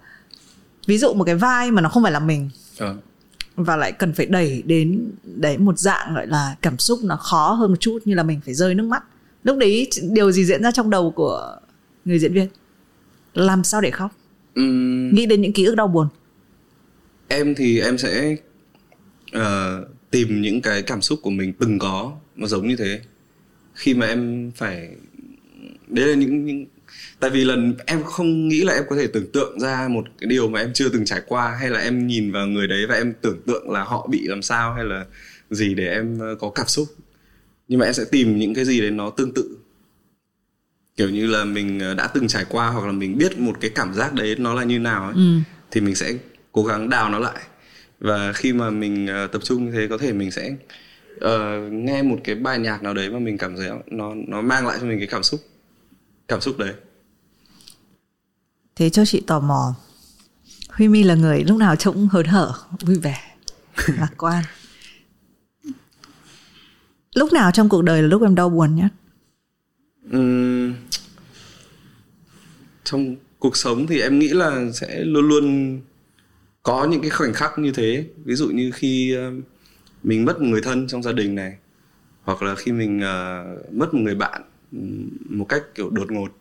[0.87, 2.95] ví dụ một cái vai mà nó không phải là mình Ờ.
[3.57, 7.51] và lại cần phải đẩy đến đấy một dạng gọi là cảm xúc nó khó
[7.51, 9.03] hơn một chút như là mình phải rơi nước mắt.
[9.43, 11.57] Lúc đấy điều gì diễn ra trong đầu của
[12.05, 12.47] người diễn viên?
[13.33, 14.11] Làm sao để khóc?
[14.55, 16.07] Ừm, nghĩ đến những ký ức đau buồn.
[17.27, 18.35] Em thì em sẽ
[19.31, 23.01] ờ, tìm những cái cảm xúc của mình từng có nó giống như thế.
[23.73, 24.89] Khi mà em phải
[25.87, 26.65] đấy là những những
[27.19, 30.27] tại vì lần em không nghĩ là em có thể tưởng tượng ra một cái
[30.27, 32.95] điều mà em chưa từng trải qua hay là em nhìn vào người đấy và
[32.95, 35.05] em tưởng tượng là họ bị làm sao hay là
[35.49, 36.87] gì để em ờ, có cảm xúc.
[37.67, 39.57] Nhưng mà em sẽ tìm những cái gì đấy nó tương tự.
[40.95, 43.71] Kiểu như là mình ờ, đã từng trải qua hoặc là mình biết một cái
[43.75, 45.39] cảm giác đấy nó là như nào ấy ừ.
[45.71, 46.13] thì mình sẽ
[46.51, 47.41] cố gắng đào nó lại.
[47.99, 50.55] Và khi mà mình ờ, tập trung như thế có thể mình sẽ
[51.19, 54.67] ờ, nghe một cái bài nhạc nào đấy mà mình cảm thấy nó nó mang
[54.67, 55.39] lại cho mình cái cảm xúc
[56.27, 56.73] cảm xúc đấy
[58.77, 59.75] thế cho chị tò mò.
[60.69, 62.53] Huy My là người lúc nào trông hớn hở
[62.85, 63.21] vui vẻ
[63.87, 64.43] lạc quan.
[67.15, 68.89] Lúc nào trong cuộc đời là lúc em đau buồn nhất?
[70.11, 70.73] Ừm,
[72.83, 75.79] trong cuộc sống thì em nghĩ là sẽ luôn luôn
[76.63, 78.05] có những cái khoảnh khắc như thế.
[78.25, 79.31] Ví dụ như khi ờ,
[80.03, 81.57] mình mất một người thân trong gia đình này
[82.23, 84.41] hoặc là khi mình uh, mất một người bạn
[85.29, 86.31] một cách kiểu đột ngột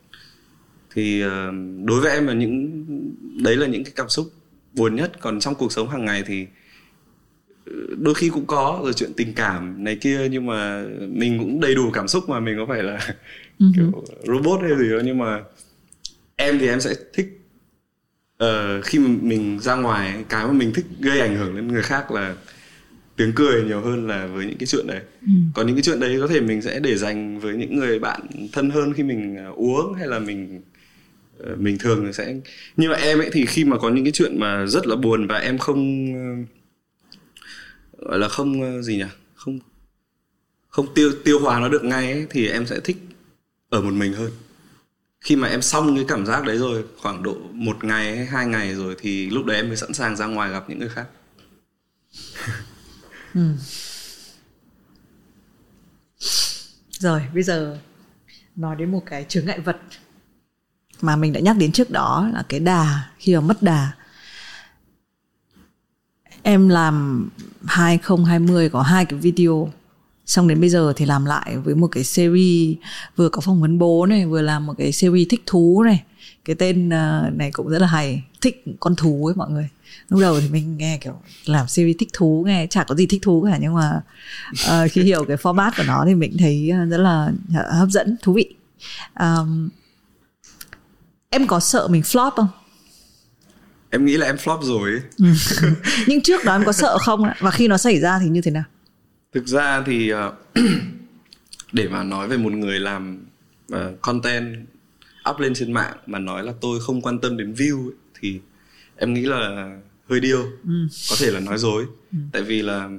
[0.96, 1.30] thì uh,
[1.84, 2.84] đối với em là những
[3.42, 4.32] đấy là những cái cảm xúc
[4.72, 6.46] buồn nhất còn trong cuộc sống hàng ngày thì
[7.98, 11.74] đôi khi cũng có rồi chuyện tình cảm này kia nhưng mà mình cũng đầy
[11.74, 13.14] đủ cảm xúc mà mình có phải là
[13.58, 13.72] uh-huh.
[13.76, 15.42] kiểu robot hay gì đó nhưng mà
[16.36, 17.40] em thì em sẽ thích
[18.44, 21.82] uh, khi mà mình ra ngoài cái mà mình thích gây ảnh hưởng đến người
[21.82, 22.34] khác là
[23.16, 25.32] tiếng cười nhiều hơn là với những cái chuyện đấy ừ.
[25.54, 28.20] còn những cái chuyện đấy có thể mình sẽ để dành với những người bạn
[28.52, 30.60] thân hơn khi mình ờ, uống hay là mình
[31.38, 32.34] Ờ, mình thường sẽ
[32.76, 35.26] nhưng mà em ấy thì khi mà có những cái chuyện mà rất là buồn
[35.26, 39.04] và em không ờ, gọi là không ờ, gì nhỉ?
[39.34, 39.58] Không
[40.68, 42.96] không tiêu tiêu hóa nó được ngay ấy, thì em sẽ thích
[43.68, 44.30] ở một mình hơn.
[45.20, 48.46] Khi mà em xong cái cảm giác đấy rồi khoảng độ một ngày hay hai
[48.46, 51.06] ngày rồi thì lúc đấy em mới sẵn sàng ra ngoài gặp những người khác.
[53.34, 53.40] Ừ.
[56.90, 57.78] rồi bây giờ
[58.56, 59.76] nói đến một cái chướng ngại vật
[61.00, 63.90] mà mình đã nhắc đến trước đó là cái đà khi mà mất đà.
[66.42, 67.28] Em làm
[67.64, 69.72] 2020 có hai cái video.
[70.26, 72.76] Xong đến bây giờ thì làm lại với một cái series
[73.16, 76.02] vừa có phỏng vấn bố này vừa làm một cái series thích thú này.
[76.44, 79.68] Cái tên à, này cũng rất là hay thích con thú ấy mọi người.
[80.08, 83.22] Lúc đầu thì mình nghe kiểu làm series thích thú nghe chả có gì thích
[83.22, 84.00] thú cả nhưng mà
[84.52, 87.30] uh, khi hiểu cái format của nó thì mình thấy à, rất là
[87.70, 88.54] hấp dẫn thú vị.
[89.20, 89.68] Um,
[91.30, 92.48] em có sợ mình flop không
[93.90, 95.02] em nghĩ là em flop rồi.
[95.18, 95.24] Ừ.
[96.06, 98.50] nhưng trước đó em có sợ không và khi nó xảy ra thì như thế
[98.50, 98.64] nào
[99.32, 100.18] thực ra thì uh,
[101.72, 103.26] để mà nói về một người làm
[103.72, 104.66] uh, content
[105.30, 108.40] up lên trên mạng mà nói là tôi không quan tâm đến view ấy, thì
[108.96, 109.70] em nghĩ là
[110.10, 110.88] hơi điêu ừ.
[111.10, 112.18] có thể là nói dối ừ.
[112.32, 112.90] tại vì là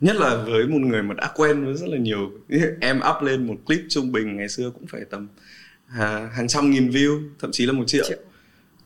[0.00, 2.30] nhất là với một người mà đã quen với rất là nhiều
[2.80, 5.28] em up lên một clip trung bình ngày xưa cũng phải tầm
[6.32, 8.18] hàng trăm nghìn view thậm chí là một triệu, triệu.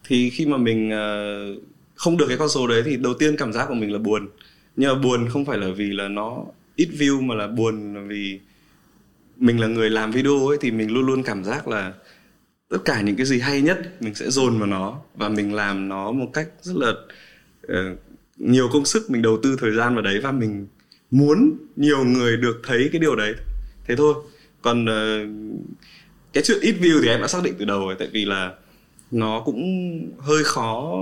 [0.04, 1.62] thì khi mà mình uh,
[1.94, 4.28] không được cái con số đấy thì đầu tiên cảm giác của mình là buồn.
[4.76, 6.44] Nhưng mà buồn không phải là vì là nó
[6.76, 8.40] ít view mà là buồn là vì
[9.36, 11.92] mình là người làm video ấy thì mình luôn luôn cảm giác là
[12.68, 15.88] tất cả những cái gì hay nhất mình sẽ dồn vào nó và mình làm
[15.88, 16.92] nó một cách rất là
[17.66, 17.98] uh,
[18.36, 20.66] nhiều công sức mình đầu tư thời gian vào đấy và mình
[21.10, 23.34] muốn nhiều người được thấy cái điều đấy.
[23.86, 24.14] Thế thôi.
[24.62, 25.28] Còn uh,
[26.36, 28.52] cái chuyện ít view thì em đã xác định từ đầu rồi, tại vì là
[29.10, 29.60] nó cũng
[30.18, 30.98] hơi khó.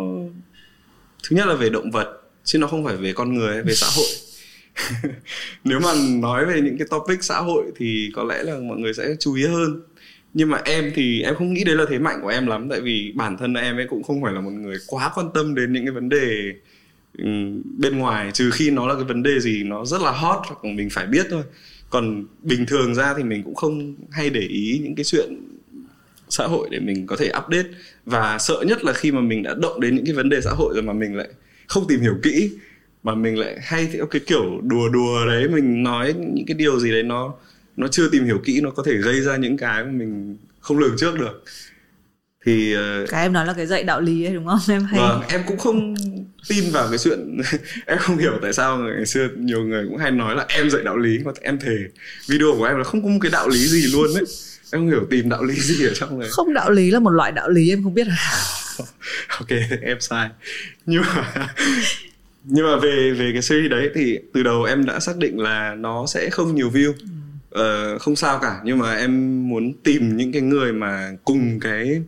[1.23, 3.87] Thứ nhất là về động vật, chứ nó không phải về con người về xã
[3.97, 4.07] hội.
[5.65, 8.95] Nếu mà nói về những cái topic xã hội thì có lẽ là mọi người
[8.95, 9.83] sẽ chú ý hơn.
[10.35, 12.81] Nhưng mà em thì em không nghĩ đấy là thế mạnh của em lắm, tại
[12.81, 15.73] vì bản thân em ấy cũng không phải là một người quá quan tâm đến
[15.73, 16.53] những cái vấn đề
[17.19, 17.25] ừ,
[17.79, 20.65] bên ngoài, trừ khi nó là cái vấn đề gì nó rất là hot hoặc
[20.65, 21.43] mình phải biết thôi
[21.95, 25.37] còn bình thường ra thì mình cũng không hay để ý những cái chuyện
[26.29, 27.69] xã hội để mình có thể update.
[28.07, 30.51] Và sợ nhất là khi mà mình đã động đến những cái vấn đề xã
[30.51, 31.29] hội rồi mà mình lại
[31.67, 32.51] không tìm hiểu kỹ
[33.03, 36.81] mà mình lại hay theo cái kiểu đùa đùa đấy mình nói những cái điều
[36.81, 37.35] gì đấy nó
[37.77, 40.79] nó chưa tìm hiểu kỹ nó có thể gây ra những cái mà mình không
[40.79, 41.45] lường trước được.
[42.47, 44.59] Thì uh, cái em nói là cái dạy đạo lý ấy đúng không?
[44.69, 45.95] Em hay vâng em cũng không
[46.49, 47.41] tin vào cái chuyện
[47.87, 50.83] em không hiểu tại sao ngày xưa nhiều người cũng hay nói là em dạy
[50.83, 51.77] đạo lý mà em thề
[52.29, 54.25] video của em là không có một cái đạo lý gì luôn đấy
[54.75, 56.29] em không hiểu tìm đạo lý gì ở trong này.
[56.31, 58.17] Không đạo lý là một loại đạo lý em không biết à?
[59.39, 59.49] Ok
[59.83, 60.29] em sai.
[60.87, 61.49] Nhưng mà
[62.45, 65.75] nhưng mà về về cái series đấy thì từ đầu em đã xác định là
[65.75, 66.93] nó sẽ không nhiều view.
[67.59, 72.03] Uh, không sao cả nhưng mà em muốn tìm những cái người mà cùng cái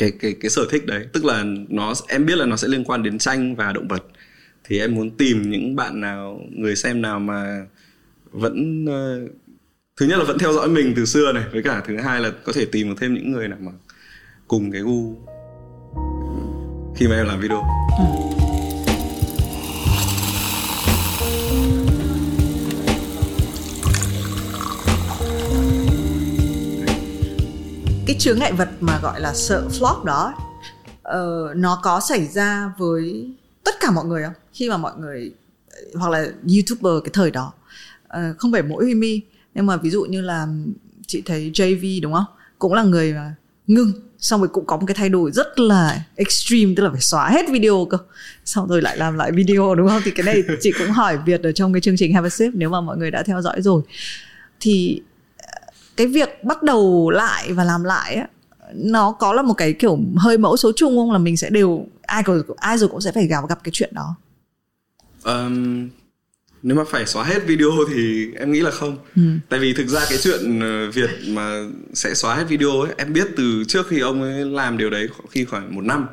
[0.00, 1.06] cái cái cái sở thích đấy.
[1.12, 4.04] Tức là nó em biết là nó sẽ liên quan đến tranh và động vật.
[4.64, 7.66] Thì em muốn tìm những bạn nào người xem nào mà
[8.30, 9.30] vẫn uh,
[9.96, 12.30] thứ nhất là vẫn theo dõi mình từ xưa này với cả thứ hai là
[12.44, 13.72] có thể tìm được thêm những người nào mà
[14.48, 15.16] cùng cái gu
[16.96, 17.62] khi mà em làm video.
[17.98, 18.49] Ừ.
[28.10, 30.34] cái chướng ngại vật mà gọi là sợ flop đó
[31.08, 33.30] uh, nó có xảy ra với
[33.64, 34.32] tất cả mọi người không?
[34.52, 35.32] Khi mà mọi người
[35.94, 37.52] hoặc là youtuber cái thời đó
[38.04, 39.20] uh, không phải mỗi Huy Mi
[39.54, 40.46] nhưng mà ví dụ như là
[41.06, 42.24] chị thấy JV đúng không?
[42.58, 43.34] Cũng là người mà
[43.66, 47.00] ngưng xong rồi cũng có một cái thay đổi rất là extreme tức là phải
[47.00, 47.98] xóa hết video cơ.
[48.44, 50.00] Xong rồi lại làm lại video đúng không?
[50.04, 52.52] Thì cái này chị cũng hỏi Việt ở trong cái chương trình Have a Sip
[52.54, 53.82] nếu mà mọi người đã theo dõi rồi.
[54.60, 55.02] Thì
[56.00, 58.26] cái việc bắt đầu lại và làm lại á
[58.74, 61.12] nó có là một cái kiểu hơi mẫu số chung không?
[61.12, 63.90] Là mình sẽ đều ai rồi ai rồi cũng sẽ phải gặp gặp cái chuyện
[63.94, 64.16] đó.
[65.24, 65.88] Um,
[66.62, 68.98] nếu mà phải xóa hết video thì em nghĩ là không.
[69.16, 69.22] Ừ.
[69.48, 73.12] tại vì thực ra cái chuyện ờ, việt mà sẽ xóa hết video ấy em
[73.12, 76.06] biết từ trước khi ông ấy làm điều đấy khi khoảng một năm.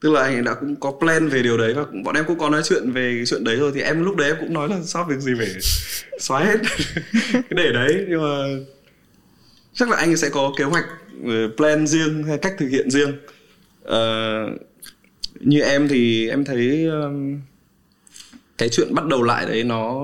[0.00, 2.50] Tức là anh đã cũng có plan về điều đấy và bọn em cũng có
[2.50, 4.76] nói chuyện về cái chuyện đấy rồi thì em lúc đấy em cũng nói là
[4.84, 5.48] sao việc gì phải
[6.20, 6.58] xóa hết?
[7.32, 8.64] Cái để đấy nhưng mà
[9.74, 10.84] chắc là anh sẽ có kế hoạch
[11.24, 13.12] ờ, plan riêng hay cách thực hiện riêng.
[13.84, 14.60] Uh,
[15.40, 17.40] như em thì em thấy um,
[18.58, 20.02] cái chuyện bắt đầu lại đấy nó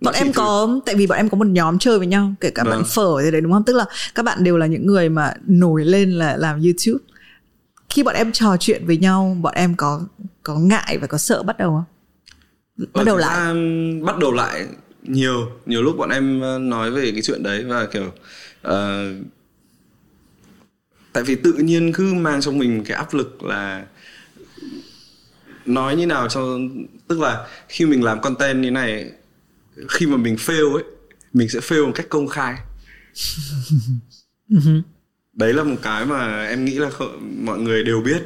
[0.00, 2.64] bọn em có tại vì bọn em có một nhóm chơi với nhau kể cả
[2.64, 2.70] vâng.
[2.70, 3.64] bạn phở thì đấy đúng không?
[3.64, 3.84] Tức là
[4.14, 7.04] các bạn đều là những người mà nổi lên là làm youtube.
[7.90, 10.00] Khi bọn em trò chuyện với nhau bọn em có
[10.42, 11.84] có ngại và có sợ bắt đầu không?
[12.76, 13.54] Bắt Ở đầu lại.
[14.02, 14.66] bắt đầu lại
[15.02, 18.12] nhiều nhiều lúc bọn em ờ, nói về cái chuyện đấy và kiểu
[18.66, 19.26] uh,
[21.12, 23.86] tại vì tự nhiên cứ mang trong mình cái áp lực là
[25.66, 26.58] nói như nào cho
[27.08, 29.10] tức là khi mình làm content như này
[29.88, 30.84] khi mà mình fail ấy
[31.32, 32.56] mình sẽ fail một cách công khai.
[35.32, 36.90] Đấy là một cái mà em nghĩ là
[37.20, 38.22] mọi người đều biết.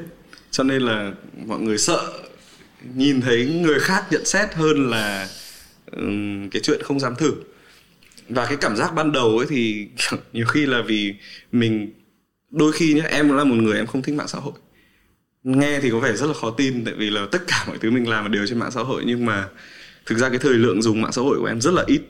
[0.50, 1.12] Cho nên là
[1.46, 2.12] mọi người sợ
[2.94, 5.28] nhìn thấy người khác nhận xét hơn là
[5.92, 7.32] um, cái chuyện không dám thử
[8.28, 9.86] và cái cảm giác ban đầu ấy thì
[10.32, 11.14] nhiều khi là vì
[11.52, 11.92] mình
[12.50, 14.52] đôi khi nhé em là một người em không thích mạng xã hội.
[15.44, 17.90] Nghe thì có vẻ rất là khó tin tại vì là tất cả mọi thứ
[17.90, 19.48] mình làm là đều trên mạng xã hội nhưng mà
[20.06, 22.00] thực ra cái thời lượng dùng mạng xã hội của em rất là ít.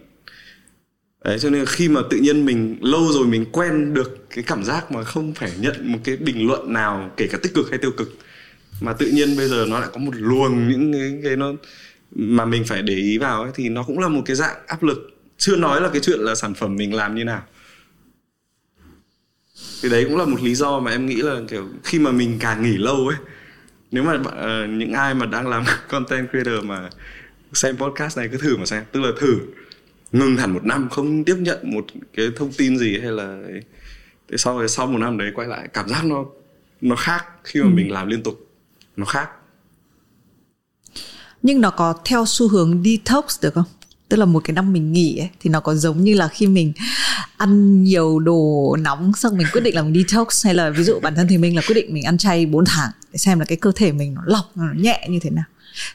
[1.25, 4.65] Đấy cho nên khi mà tự nhiên mình lâu rồi mình quen được cái cảm
[4.65, 7.79] giác mà không phải nhận một cái bình luận nào kể cả tích cực hay
[7.79, 8.19] tiêu cực
[8.81, 11.53] mà tự nhiên bây giờ nó lại có một luồng những cái, cái nó
[12.15, 14.83] mà mình phải để ý vào ấy, thì nó cũng là một cái dạng áp
[14.83, 15.12] lực
[15.43, 17.43] chưa nói là cái chuyện là sản phẩm mình làm như nào.
[19.83, 22.37] Thì đấy cũng là một lý do mà em nghĩ là kiểu khi mà mình
[22.41, 23.17] càng nghỉ lâu ấy
[23.91, 26.91] nếu mà uh, những ai mà đang làm content creator mà
[27.53, 28.85] xem podcast này cứ thử mà xem.
[28.93, 29.39] Tức là thử
[30.13, 31.87] ngừng hẳn một năm không tiếp nhận một
[32.17, 33.43] cái thông tin gì hay là
[34.31, 36.25] thế sau rồi sau một năm đấy quay lại cảm giác nó
[36.81, 37.75] nó khác khi mà ừ.
[37.75, 38.49] mình làm liên tục.
[38.97, 39.31] Nó khác.
[41.43, 43.65] Nhưng nó có theo xu hướng detox được không
[44.13, 46.47] tức là một cái năm mình nghỉ ấy, thì nó có giống như là khi
[46.47, 46.73] mình
[47.37, 51.01] ăn nhiều đồ nóng xong mình quyết định là mình detox, hay là ví dụ
[51.03, 53.45] bản thân thì mình là quyết định mình ăn chay 4 tháng để xem là
[53.45, 55.45] cái cơ thể mình nó lọc nó nhẹ như thế nào.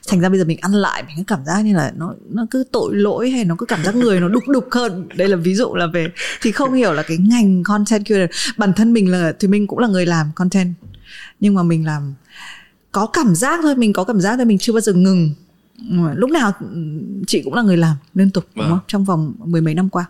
[0.08, 2.64] Thành ra bây giờ mình ăn lại mình cảm giác như là nó nó cứ
[2.72, 5.08] tội lỗi hay nó cứ cảm giác người nó đục đục hơn.
[5.16, 6.08] Đây là ví dụ là về,
[6.42, 9.78] thì không hiểu là cái ngành content creator, bản thân mình là, thì mình cũng
[9.78, 10.74] là người làm content,
[11.40, 12.14] nhưng mà mình làm
[12.92, 15.34] có cảm giác thôi, mình có cảm giác thôi, mình chưa bao giờ ngừng
[16.14, 16.52] lúc nào
[17.26, 18.70] chị cũng là người làm liên tục đúng vâng.
[18.70, 20.06] không trong vòng mười mấy năm qua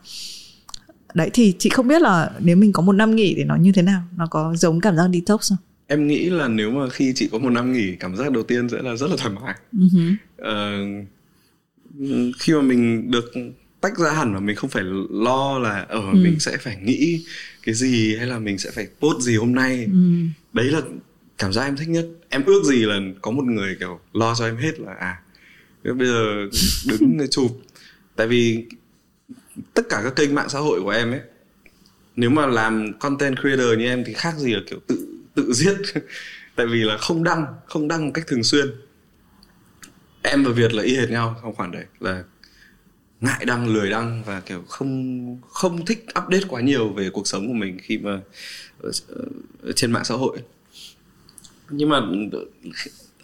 [1.14, 3.72] đấy thì chị không biết là nếu mình có một năm nghỉ thì nó như
[3.72, 7.12] thế nào nó có giống cảm giác detox không em nghĩ là nếu mà khi
[7.14, 9.54] chị có một năm nghỉ cảm giác đầu tiên sẽ là rất là thoải mái
[9.72, 10.14] uh-huh.
[10.42, 11.06] uh,
[12.38, 13.32] khi mà mình được
[13.80, 16.14] tách ra hẳn và mình không phải lo là ở ừ.
[16.14, 17.24] mình sẽ phải nghĩ
[17.62, 19.98] cái gì hay là mình sẽ phải post gì hôm nay ừ.
[20.52, 20.80] đấy là
[21.38, 24.44] cảm giác em thích nhất em ước gì là có một người kiểu lo cho
[24.44, 25.22] em hết là à
[25.94, 26.48] bây giờ
[26.86, 27.60] đứng chụp.
[28.16, 28.66] Tại vì
[29.74, 31.20] tất cả các kênh mạng xã hội của em ấy
[32.16, 35.76] nếu mà làm content creator như em thì khác gì là kiểu tự tự giết.
[36.54, 38.66] Tại vì là không đăng không đăng một cách thường xuyên.
[40.22, 42.24] Em và việt là y hệt nhau trong khoản đấy là
[43.20, 47.46] ngại đăng lười đăng và kiểu không không thích update quá nhiều về cuộc sống
[47.46, 48.20] của mình khi mà
[48.82, 48.90] ở,
[49.62, 50.38] ở trên mạng xã hội.
[51.70, 52.00] Nhưng mà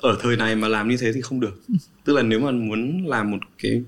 [0.01, 1.63] ở thời này mà làm như thế thì không được.
[2.05, 3.83] Tức là nếu mà muốn làm một cái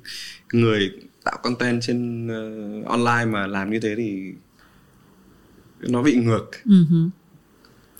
[0.52, 0.90] người
[1.24, 4.32] tạo content trên uh, online mà làm như thế thì
[5.80, 6.50] nó bị ngược.
[6.64, 7.08] Uh-huh.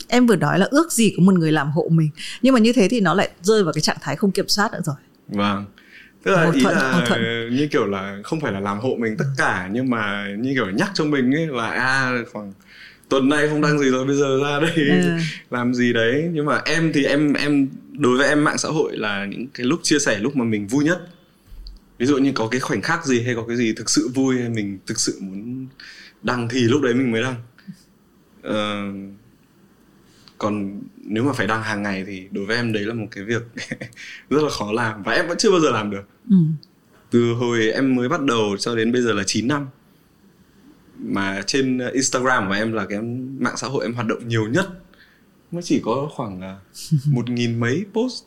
[0.09, 2.11] em vừa nói là ước gì có một người làm hộ mình
[2.43, 4.73] nhưng mà như thế thì nó lại rơi vào cái trạng thái không kiểm soát
[4.73, 4.97] nữa rồi.
[5.29, 5.65] Vâng.
[6.23, 7.19] Tức là ý là
[7.53, 10.71] như kiểu là không phải là làm hộ mình tất cả nhưng mà như kiểu
[10.71, 12.53] nhắc cho mình ấy là à khoảng
[13.09, 15.17] tuần này không đăng gì rồi bây giờ ra đây ừ.
[15.51, 16.31] làm gì đấy.
[16.33, 17.69] Nhưng mà em thì em em
[17.99, 20.67] đối với em mạng xã hội là những cái lúc chia sẻ lúc mà mình
[20.67, 21.09] vui nhất.
[21.99, 24.41] Ví dụ như có cái khoảnh khắc gì hay có cái gì thực sự vui
[24.41, 25.67] hay mình thực sự muốn
[26.23, 27.37] đăng thì lúc đấy mình mới đăng.
[28.49, 29.17] Uh,
[30.39, 33.25] còn nếu mà phải đăng hàng ngày thì đối với em đấy là một cái
[33.25, 33.43] việc
[34.31, 36.09] rất là khó làm và em vẫn chưa bao giờ làm được.
[36.31, 36.37] Ừ.
[37.11, 39.67] từ hồi em mới bắt đầu cho đến bây giờ là 9 năm.
[40.99, 43.01] Mà trên Instagram của em là cái
[43.39, 44.69] mạng xã hội em hoạt động nhiều nhất
[45.53, 46.57] nó chỉ có khoảng à,
[47.05, 48.25] một nghìn mấy post.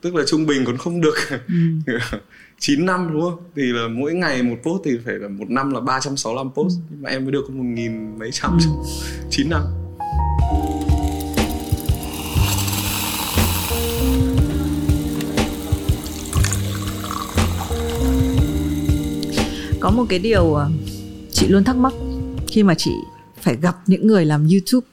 [0.00, 1.14] Tức là trung bình còn không được.
[1.28, 1.54] Ừ.
[2.58, 3.38] 9 năm đúng không?
[3.56, 6.74] Thì là mỗi ngày một post thì phải là một năm là 365 post.
[6.76, 6.82] Ừ.
[6.90, 8.58] nhưng mà em mới được có một nghìn mấy trăm.
[8.58, 8.70] Ừ.
[9.30, 9.62] 9 năm.
[19.80, 20.70] Có một cái điều ờ,
[21.32, 21.92] chị luôn thắc mắc
[22.48, 22.90] khi mà chị
[23.42, 24.86] phải gặp những người làm youtube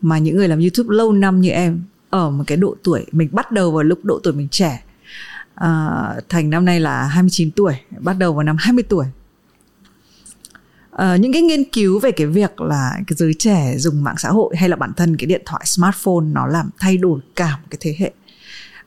[0.00, 3.28] mà những người làm youtube lâu năm như em ở một cái độ tuổi mình
[3.32, 4.82] bắt đầu vào lúc độ tuổi mình trẻ.
[5.54, 9.06] À, thành năm nay là 29 tuổi bắt đầu vào năm 20 tuổi.
[10.90, 14.28] À, những cái nghiên cứu về cái việc là cái giới trẻ dùng mạng xã
[14.28, 17.66] hội hay là bản thân cái điện thoại smartphone nó làm thay đổi cả một
[17.70, 18.12] cái thế hệ.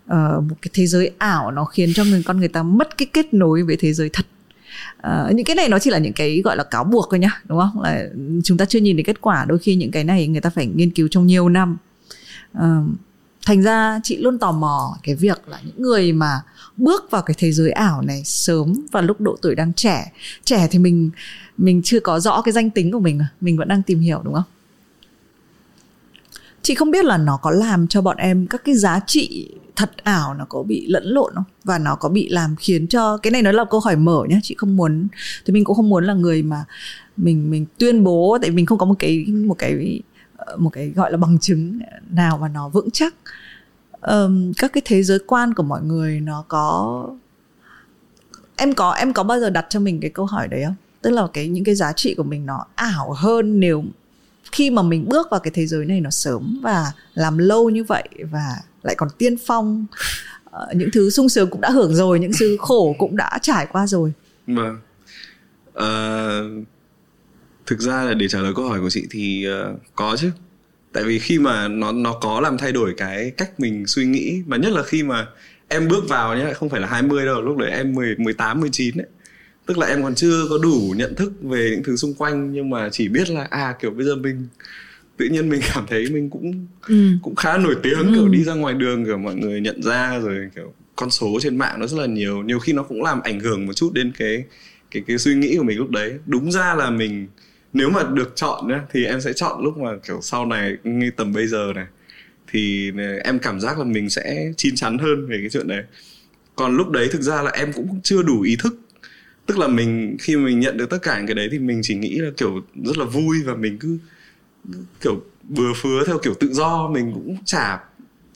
[0.08, 3.08] À, một cái thế giới ảo nó khiến cho người con người ta mất cái
[3.14, 4.26] kết nối với thế giới thật.
[4.98, 7.42] Ờ, những cái này nó chỉ là những cái gọi là cáo buộc thôi nhá
[7.46, 7.82] đúng không?
[7.82, 8.04] Là
[8.44, 10.68] chúng ta chưa nhìn thấy kết quả đôi khi những cái này người ta phải
[10.68, 11.78] nghiên cứu trong nhiều năm.
[12.58, 12.64] Uh,
[13.46, 16.42] thành ra chị luôn tò mò cái việc là những người mà
[16.78, 20.12] bước vào cái thế giới ảo này sớm và lúc độ tuổi đang trẻ
[20.44, 21.10] trẻ thì mình
[21.58, 24.22] mình chưa có rõ cái danh tính của mình à, mình vẫn đang tìm hiểu
[24.24, 24.44] đúng không?
[26.62, 29.92] Chị không biết là nó có làm cho bọn em các cái giá trị thật
[30.04, 31.44] ảo nó có bị lẫn lộn không?
[31.64, 34.40] Và nó có bị làm khiến cho cái này nó là câu hỏi mở nhá
[34.44, 35.08] chị không muốn
[35.46, 36.66] thì mình cũng không muốn là người mà
[37.18, 40.02] mình mình tuyên bố tại mình không có một cái một cái
[40.58, 43.16] một cái gọi là bằng chứng nào mà nó vững chắc.
[44.02, 47.08] Um, các cái thế giới quan của mọi người nó có
[48.56, 50.76] em có em có bao giờ đặt cho mình cái câu hỏi đấy không?
[51.02, 53.84] Tức là cái những cái giá trị của mình nó ảo hơn nếu
[54.52, 57.84] khi mà mình bước vào cái thế giới này nó sớm và làm lâu như
[57.84, 59.86] vậy và lại còn tiên phong
[60.46, 63.68] uh, những thứ sung sướng cũng đã hưởng rồi những thứ khổ cũng đã trải
[63.72, 64.14] qua rồi.
[64.48, 64.78] Vâng.
[65.70, 66.68] Uh,
[67.66, 70.32] thực ra là để trả lời câu hỏi của chị thì uh, có chứ.
[70.94, 74.42] Tại vì khi mà nó nó có làm thay đổi cái cách mình suy nghĩ
[74.46, 75.28] mà nhất là khi mà
[75.68, 78.98] em bước vào nhé không phải là 20 đâu lúc đấy em 10 18 19
[78.98, 79.08] ấy
[79.72, 82.70] tức là em còn chưa có đủ nhận thức về những thứ xung quanh nhưng
[82.70, 84.48] mà chỉ biết là à kiểu bây giờ mình
[85.18, 87.12] tự nhiên mình cảm thấy mình cũng ừ.
[87.22, 88.12] cũng khá nổi tiếng ừ.
[88.16, 91.58] kiểu đi ra ngoài đường kiểu mọi người nhận ra rồi kiểu con số trên
[91.58, 94.12] mạng nó rất là nhiều nhiều khi nó cũng làm ảnh hưởng một chút đến
[94.18, 94.44] cái
[94.92, 97.28] cái cái suy nghĩ của mình lúc đấy đúng ra là mình
[97.74, 101.12] nếu mà được chọn nhá thì em sẽ chọn lúc mà kiểu sau này như
[101.18, 101.86] tầm bây giờ này
[102.52, 102.92] thì
[103.24, 105.84] em cảm giác là mình sẽ chín chắn hơn về cái chuyện đấy
[106.56, 108.80] còn lúc đấy thực ra là em cũng chưa đủ ý thức
[109.52, 111.96] tức là mình khi mình nhận được tất cả những cái đấy thì mình chỉ
[111.96, 113.98] nghĩ là kiểu rất là vui và mình cứ
[115.02, 116.88] kiểu bừa phứa theo kiểu tự do.
[116.88, 117.80] Mình cũng chả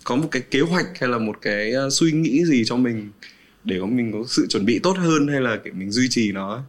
[0.03, 3.09] có một cái kế hoạch hay là một cái ờ, suy nghĩ gì cho mình
[3.63, 6.32] để có mình có sự chuẩn bị tốt hơn hay là kiểu mình duy trì
[6.32, 6.63] nó.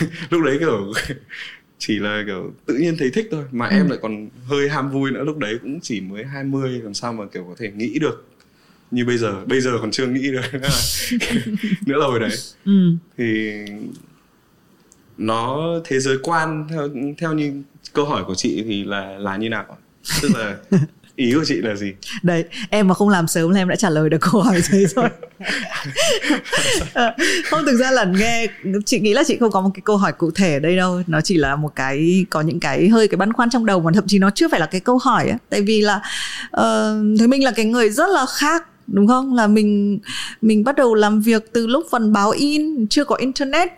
[0.30, 0.92] Lúc đấy kiểu
[1.78, 3.44] chỉ là kiểu tự nhiên thấy thích thôi.
[3.52, 3.76] Mà ừ.
[3.76, 5.24] em lại còn hơi ham vui nữa.
[5.24, 8.28] Lúc đấy cũng chỉ mới 20 làm sao mà kiểu có thể nghĩ được
[8.92, 10.40] như bây giờ bây giờ còn chưa nghĩ được
[11.86, 12.30] nữa là hồi đấy.
[12.64, 12.96] Ừ.
[13.18, 13.52] thì
[15.18, 16.88] nó thế giới quan theo
[17.18, 17.62] theo như
[17.92, 19.76] câu hỏi của chị thì là là như nào?
[20.22, 20.56] Tức là
[21.16, 21.92] ý của chị là gì?
[22.22, 24.86] Đấy em mà không làm sớm là em đã trả lời được câu hỏi đấy
[24.86, 25.08] rồi.
[26.94, 27.14] Ờ,
[27.44, 28.46] không thực ra là nghe
[28.86, 31.02] chị nghĩ là chị không có một cái câu hỏi cụ thể ở đây đâu.
[31.06, 33.90] Nó chỉ là một cái có những cái hơi cái băn khoăn trong đầu mà
[33.94, 35.38] thậm chí nó chưa phải là cái câu hỏi á.
[35.50, 35.96] Tại vì là
[36.56, 39.34] uh, thấy mình là cái người rất là khác đúng không?
[39.34, 39.98] Là mình
[40.42, 43.68] mình bắt đầu làm việc từ lúc phần báo in chưa có internet.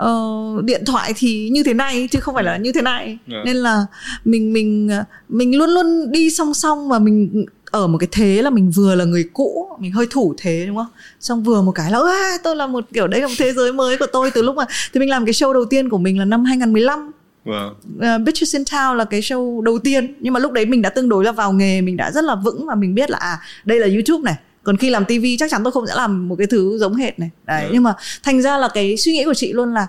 [0.00, 3.06] Uh, điện thoại thì như thế này chứ không phải là như thế này.
[3.06, 3.18] Yeah.
[3.26, 3.42] Dạ.
[3.44, 3.86] nên là
[4.24, 4.90] mình mình
[5.28, 8.94] mình luôn luôn đi song song và mình ở một cái thế là mình vừa
[8.94, 10.86] là người cũ mình hơi thủ thế đúng không?
[11.20, 12.00] Xong vừa một cái là
[12.42, 14.30] tôi là một kiểu đấy là một thế giới mới của tôi.
[14.30, 17.10] Từ lúc mà thì mình làm cái show đầu tiên của mình là năm 2015
[17.44, 17.70] Wow.
[17.70, 20.90] Uh, Bitches in Town là cái show đầu tiên nhưng mà lúc đấy mình đã
[20.90, 23.40] tương đối là vào nghề mình đã rất là vững và mình biết là à
[23.64, 26.36] đây là YouTube này còn khi làm TV chắc chắn tôi không sẽ làm một
[26.38, 27.68] cái thứ giống hệt này đấy yeah.
[27.68, 27.70] Dạ.
[27.72, 29.86] nhưng mà thành ra là cái suy nghĩ của chị luôn là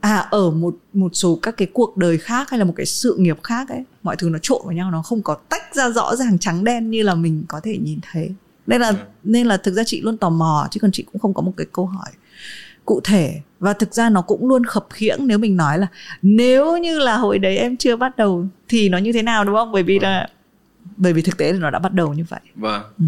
[0.00, 3.16] à ở một một số các cái cuộc đời khác hay là một cái sự
[3.18, 6.16] nghiệp khác ấy mọi thứ nó trộn vào nhau nó không có tách ra rõ
[6.16, 8.34] ràng trắng đen như là mình có thể nhìn thấy
[8.66, 8.98] nên là yeah.
[8.98, 9.06] Dạ.
[9.24, 11.52] nên là thực ra chị luôn tò mò chứ còn chị cũng không có một
[11.56, 12.10] cái câu hỏi
[12.90, 13.40] cụ thể.
[13.60, 15.86] Và thực ra nó cũng luôn khập khiễng nếu mình nói là
[16.22, 19.54] nếu như là hồi đấy em chưa bắt đầu thì nó như thế nào đúng
[19.54, 19.72] không?
[19.72, 20.28] Bởi vì là
[20.96, 22.40] bởi vì thực tế thì nó đã bắt đầu như vậy.
[22.54, 22.82] Vâng.
[22.98, 23.04] Ừ.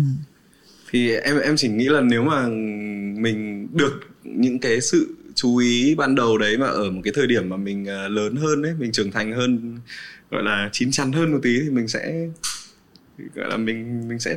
[0.90, 2.46] Thì em em chỉ nghĩ là nếu mà
[3.22, 7.26] mình được những cái sự chú ý ban đầu đấy mà ở một cái thời
[7.26, 9.78] điểm mà mình ờ, lớn hơn đấy mình trưởng thành hơn
[10.30, 12.28] gọi là chín chắn hơn một tí thì mình sẽ
[13.34, 14.36] gọi là mình mình sẽ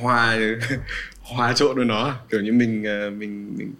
[0.00, 0.38] hòa
[1.30, 3.72] hòa trộn với nó kiểu như mình ờ, mình mình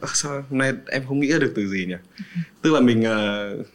[0.00, 1.94] à, sao hôm nay em không nghĩ ra được từ gì nhỉ?
[2.62, 3.66] Tức là mình uh,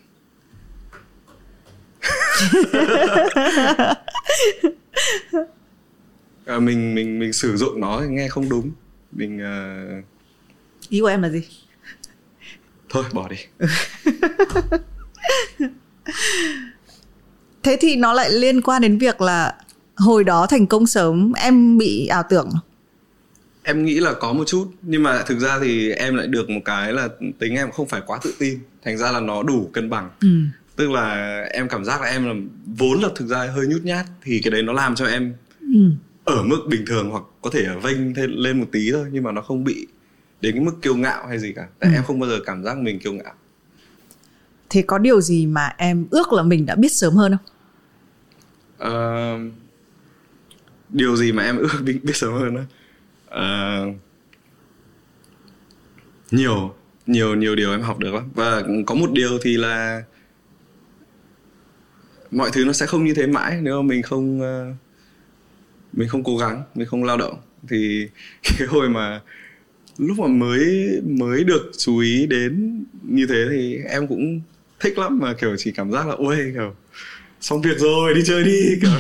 [6.46, 8.72] à, mình mình mình sử dụng nó nghe không đúng.
[9.12, 10.06] Mình uh...
[10.90, 11.42] ý của em là gì?
[12.90, 13.38] Thôi bỏ đi.
[17.64, 19.56] Thế thì nó lại liên quan đến việc là
[20.00, 22.50] hồi đó thành công sớm em bị ảo tưởng
[23.64, 26.60] em nghĩ là có một chút nhưng mà thực ra thì em lại được một
[26.66, 27.08] cái là
[27.40, 30.28] tính em không phải quá tự tin thành ra là nó đủ cân bằng ừ.
[30.76, 32.34] tức là em cảm giác là em là
[32.78, 35.34] vốn là thực ra hơi nhút nhát thì cái đấy nó làm cho em
[35.74, 35.90] Ừ.
[36.24, 39.42] ở mức bình thường hoặc có thể vênh lên một tí thôi nhưng mà nó
[39.42, 39.88] không bị
[40.42, 41.96] đến cái mức kiêu ngạo hay gì cả tại Ừ.
[41.98, 43.34] em không bao giờ cảm giác mình kiêu ngạo
[44.70, 47.46] thế có điều gì mà em ước là mình đã biết sớm hơn không
[48.78, 49.38] Ờ,
[50.90, 52.64] điều gì mà em ước biết, biết sớm hơn á?
[53.30, 53.84] À,
[56.32, 56.76] nhiều
[57.08, 58.30] nhiều nhiều điều em học được lắm.
[58.36, 60.04] Và có một điều thì là
[62.32, 64.76] mọi thứ nó sẽ không như thế mãi nếu mà mình không à,
[65.94, 67.42] mình không cố gắng mình không lao động.
[67.70, 68.08] Thì
[68.58, 69.22] cái hồi mà
[69.98, 74.42] lúc mà mới mới được chú ý đến như thế thì em cũng
[74.80, 76.76] thích lắm mà kiểu chỉ cảm giác là ôi kiểu
[77.42, 78.92] xong việc rồi đi chơi đi kiểu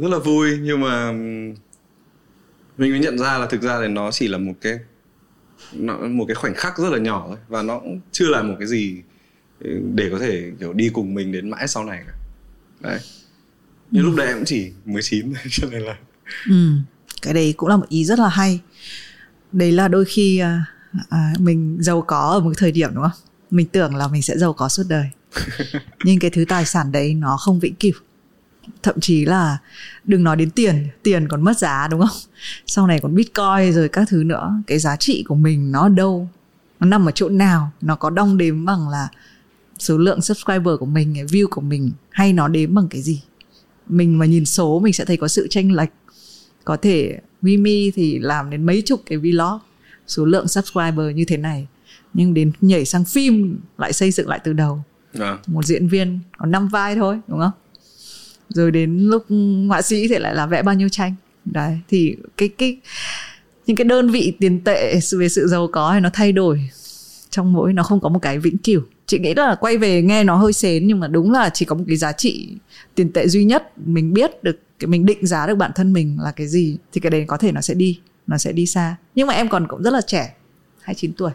[0.00, 1.12] rất là vui nhưng mà
[2.78, 4.78] mình mới nhận ra là thực ra thì nó chỉ là một cái
[5.72, 8.54] nó một cái khoảnh khắc rất là nhỏ thôi và nó cũng chưa là một
[8.58, 9.02] cái gì
[9.60, 12.12] ừ, để có thể kiểu đi cùng mình đến mãi sau này cả.
[12.80, 13.00] Đấy.
[13.90, 15.96] Nhưng lúc đấy em cũng chỉ 19 thôi, cho nên là
[16.48, 16.70] ừ.
[17.22, 18.60] cái đấy cũng là một ý rất là hay.
[19.52, 20.64] Đấy là đôi khi à,
[21.10, 23.20] à, mình giàu có ở một thời điểm đúng không?
[23.50, 25.06] Mình tưởng là mình sẽ giàu có suốt đời.
[26.04, 27.92] Nhưng cái thứ tài sản đấy nó không vĩnh cửu
[28.82, 29.58] thậm chí là
[30.04, 32.18] đừng nói đến tiền tiền còn mất giá đúng không?
[32.66, 35.88] Sau này còn bitcoin rồi các thứ nữa cái giá trị của mình nó ở
[35.88, 36.28] đâu?
[36.80, 37.70] Nó nằm ở chỗ nào?
[37.80, 39.08] Nó có đong đếm bằng là
[39.78, 43.22] số lượng subscriber của mình cái view của mình hay nó đếm bằng cái gì?
[43.88, 45.90] Mình mà nhìn số mình sẽ thấy có sự chênh lệch.
[46.64, 49.58] Có thể Mimi thì làm đến mấy chục cái vlog
[50.06, 51.66] số lượng subscriber như thế này.
[52.14, 54.82] Nhưng đến nhảy sang phim lại xây dựng lại từ đầu.
[55.14, 55.38] Vâng.
[55.46, 57.50] một diễn viên có 5 vai thôi đúng không
[58.48, 59.26] rồi đến lúc
[59.68, 61.14] họa sĩ thì lại là vẽ bao nhiêu tranh.
[61.44, 62.78] Đấy thì cái cái
[63.66, 66.70] những cái đơn vị tiền tệ về sự giàu có này nó thay đổi
[67.30, 68.80] trong mỗi nó không có một cái vĩnh cửu.
[69.06, 71.76] Chị nghĩ là quay về nghe nó hơi xến nhưng mà đúng là chỉ có
[71.76, 72.48] một cái giá trị
[72.94, 76.18] tiền tệ duy nhất mình biết được cái mình định giá được bản thân mình
[76.20, 78.96] là cái gì thì cái đấy có thể nó sẽ đi nó sẽ đi xa.
[79.14, 80.34] Nhưng mà em còn cũng rất là trẻ
[80.80, 81.30] 29 tuổi.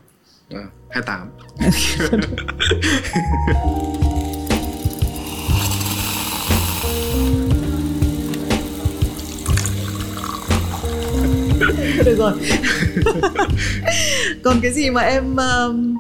[0.50, 1.30] Vâng, 28
[12.06, 12.34] được rồi.
[14.44, 15.98] Còn cái gì mà em um,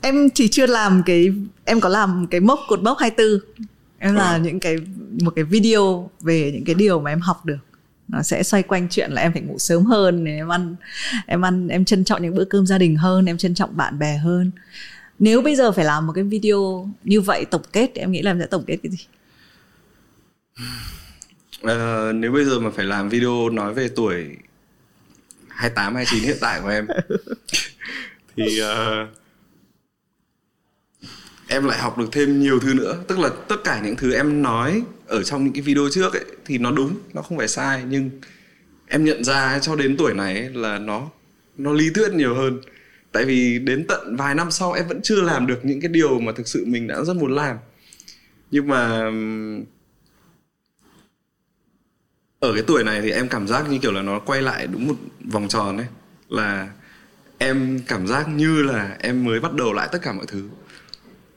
[0.00, 1.28] em chỉ chưa làm cái
[1.64, 3.38] em có làm cái mốc cột mốc 24
[3.98, 4.40] em là Ừ.
[4.42, 4.76] những cái
[5.22, 7.58] một cái video về những cái điều mà em học được.
[8.08, 10.76] Nó sẽ xoay quanh chuyện là em phải ngủ sớm hơn em ăn
[11.26, 13.98] em ăn em trân trọng những bữa cơm gia đình hơn em trân trọng bạn
[13.98, 14.50] bè hơn.
[15.18, 18.22] Nếu bây giờ phải làm một cái video như vậy tổng kết thì em nghĩ
[18.22, 18.98] là em sẽ tổng kết cái gì?
[21.66, 24.36] Ờ, nếu bây giờ mà phải làm video nói về tuổi
[25.48, 26.86] 28 29 hiện tại của em
[28.36, 29.06] thì ờ,
[31.48, 34.42] em lại học được thêm nhiều thứ nữa, tức là tất cả những thứ em
[34.42, 37.82] nói ở trong những cái video trước ấy thì nó đúng, nó không phải sai
[37.88, 38.10] nhưng
[38.88, 41.10] em nhận ra cho đến tuổi này ấy là nó
[41.58, 42.60] nó lý thuyết nhiều hơn.
[43.12, 46.20] Tại vì đến tận vài năm sau em vẫn chưa làm được những cái điều
[46.20, 47.56] mà thực sự mình đã rất muốn làm.
[48.50, 49.10] Nhưng mà
[52.40, 54.88] ở cái tuổi này thì em cảm giác như kiểu là nó quay lại đúng
[54.88, 55.86] một vòng tròn ấy.
[56.28, 56.70] Là
[57.38, 60.48] em cảm giác như là em mới bắt đầu lại tất cả mọi thứ.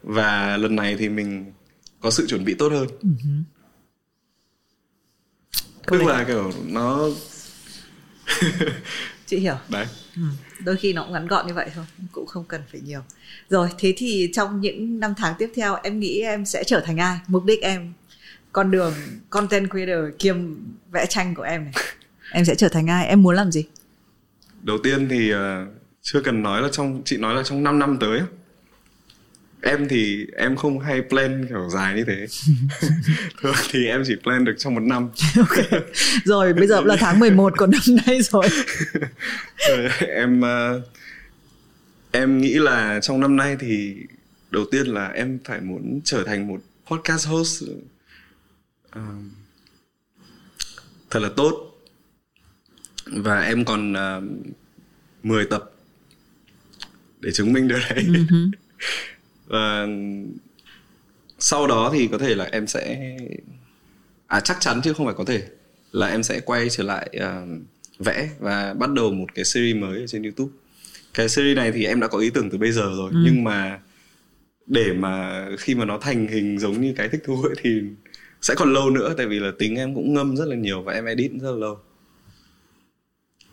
[0.04, 1.54] Và lần này thì mình
[2.02, 2.88] có sự chuẩn bị tốt hơn.
[5.86, 7.10] Câu tức là kiểu nó
[9.26, 9.56] chị hiểu.
[9.70, 9.86] Đấy.
[10.16, 10.22] Ừ,
[10.64, 13.02] đôi khi nó cũng ngắn gọn như vậy thôi cũng không cần phải nhiều.
[13.50, 16.98] Rồi thế thì trong những năm tháng tiếp theo em nghĩ em sẽ trở thành
[16.98, 17.20] ai?
[17.28, 17.94] Mục đích em
[18.52, 18.94] con đường
[19.30, 20.36] content creator kiêm
[20.92, 21.74] vẽ tranh của em này.
[22.32, 23.08] Em sẽ trở thành ai?
[23.08, 23.66] Em muốn làm gì?
[24.62, 25.66] Đầu tiên thì ờ,
[26.02, 28.22] chưa cần nói là trong chị nói là trong 5 năm tới
[29.62, 32.26] em thì em không hay plan kiểu dài như thế.
[33.42, 35.10] Thường thì em chỉ plan được trong một năm.
[35.38, 35.82] Ok.
[36.24, 38.48] Rồi bây giờ là tháng 11 của năm nay rồi.
[39.70, 40.82] Rồi, em ờ,
[42.12, 43.96] em nghĩ là trong năm nay thì
[44.52, 47.64] đầu tiên là em phải muốn trở thành một podcast host
[48.92, 49.02] ờ,
[51.10, 51.66] thật là tốt.
[53.06, 54.24] Và em còn uh,
[55.24, 55.72] 10 tập
[57.20, 58.06] để chứng minh điều đấy.
[59.48, 59.88] Và
[61.40, 63.18] sau đó thì có thể là em sẽ
[64.28, 65.44] à chắc chắn chứ không phải có thể
[65.92, 67.46] là em sẽ quay trở lại ờ,
[68.00, 70.52] vẽ và bắt đầu một cái series mới ở trên YouTube.
[71.14, 73.80] Cái series này thì em đã có ý tưởng từ bây giờ rồi nhưng mà
[74.68, 77.82] để mà khi mà nó thành hình giống như cái thích thú ấy thì
[78.42, 80.94] sẽ còn lâu nữa tại vì là tính em cũng ngâm rất là nhiều và
[80.94, 81.80] em edit rất là lâu.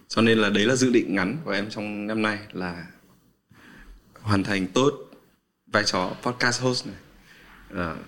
[0.08, 2.86] cho nên là đấy là dự định ngắn của em trong năm nay là
[4.20, 5.06] hoàn thành tốt
[5.66, 6.96] vai trò podcast host này.
[7.72, 7.98] Uh,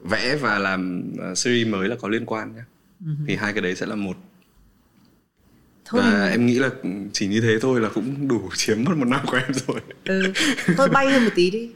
[0.00, 2.62] vẽ và làm uh, series mới là có liên quan nhé.
[3.04, 3.24] Uh-huh.
[3.26, 4.16] thì hai cái đấy sẽ là một.
[5.84, 6.70] Thôi và em nghĩ là
[7.12, 9.80] chỉ như thế thôi là cũng đủ chiếm mất một năm của em rồi.
[10.04, 10.32] Ừ
[10.76, 11.70] thôi bay hơn một tí đi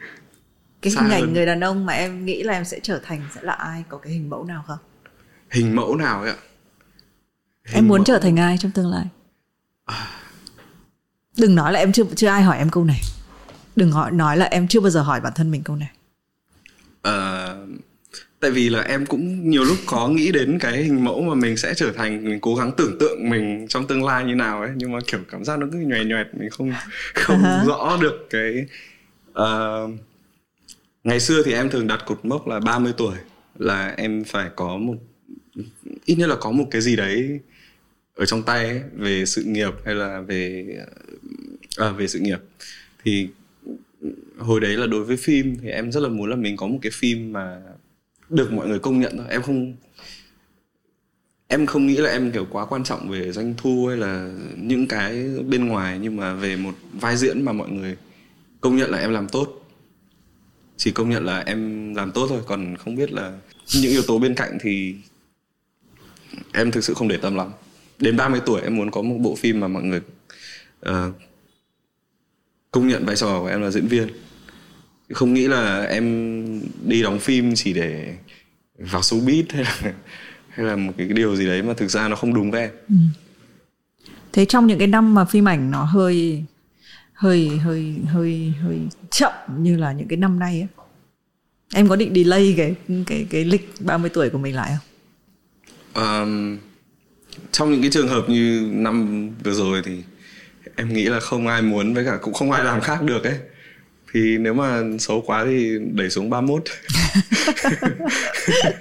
[0.94, 3.40] cái hình ảnh người đàn ông mà em nghĩ là em sẽ trở thành sẽ
[3.42, 3.84] là ai?
[3.88, 4.78] Có cái hình mẫu nào không?
[5.50, 6.36] Hình mẫu nào ấy ạ?
[7.64, 8.04] Hình em muốn mẫu...
[8.04, 9.04] trở thành ai trong tương lai?
[9.84, 10.08] À.
[11.36, 13.00] đừng nói là em chưa chưa ai hỏi em câu này.
[13.76, 15.90] Đừng hỏi nói là em chưa bao giờ hỏi bản thân mình câu này.
[17.02, 17.54] À,
[18.40, 21.56] tại vì là em cũng nhiều lúc có nghĩ đến cái hình mẫu mà mình
[21.56, 24.70] sẽ trở thành mình cố gắng tưởng tượng mình trong tương lai như nào ấy.
[24.76, 26.72] Nhưng mà kiểu cảm giác nó cứ nhòe nhòe mình không
[27.14, 27.66] không uh-huh.
[27.66, 28.66] rõ được cái
[29.30, 29.90] uh,
[31.06, 33.16] ngày xưa thì em thường đặt cột mốc là 30 tuổi
[33.58, 34.96] là em phải có một
[36.04, 37.40] ít nhất là có một cái gì đấy
[38.14, 40.66] ở trong tay ấy, về sự nghiệp hay là về
[41.76, 42.38] à, về sự nghiệp.
[43.04, 43.28] Thì
[44.38, 46.78] hồi đấy là đối với phim thì em rất là muốn là mình có một
[46.82, 47.60] cái phim mà
[48.30, 49.26] được mọi người công nhận thôi.
[49.28, 49.74] Em không
[51.48, 54.86] em không nghĩ là em kiểu quá quan trọng về doanh thu hay là những
[54.86, 57.96] cái bên ngoài nhưng mà về một vai diễn mà mọi người
[58.60, 59.65] công nhận là em làm tốt
[60.76, 63.38] chỉ công nhận là em làm tốt thôi còn không biết là
[63.74, 64.94] những yếu tố bên cạnh thì
[66.52, 67.50] em thực sự không để tâm lắm.
[67.98, 70.00] Đến 30 tuổi em muốn có một bộ phim mà mọi người
[70.88, 70.94] uh,
[72.70, 74.08] công nhận vai trò của em là diễn viên.
[75.12, 78.16] Không nghĩ là em đi đóng phim chỉ để
[78.78, 79.94] vào showbiz hay là
[80.56, 82.70] hay là một cái điều gì đấy mà thực ra nó không đúng với em.
[82.88, 82.94] Ừ.
[84.32, 86.44] thế trong những cái năm mà phim ảnh nó hơi
[87.16, 88.78] hơi hơi hơi hơi
[89.10, 90.84] chậm như là những cái năm nay ấy
[91.74, 92.74] em có định delay cái
[93.06, 94.86] cái cái lịch 30 tuổi của mình lại không?
[95.94, 96.58] Um,
[97.52, 100.02] trong những cái trường hợp như năm vừa rồi thì
[100.76, 103.38] em nghĩ là không ai muốn với cả cũng không ai làm khác được ấy.
[104.12, 106.64] Thì nếu mà xấu quá thì đẩy xuống 31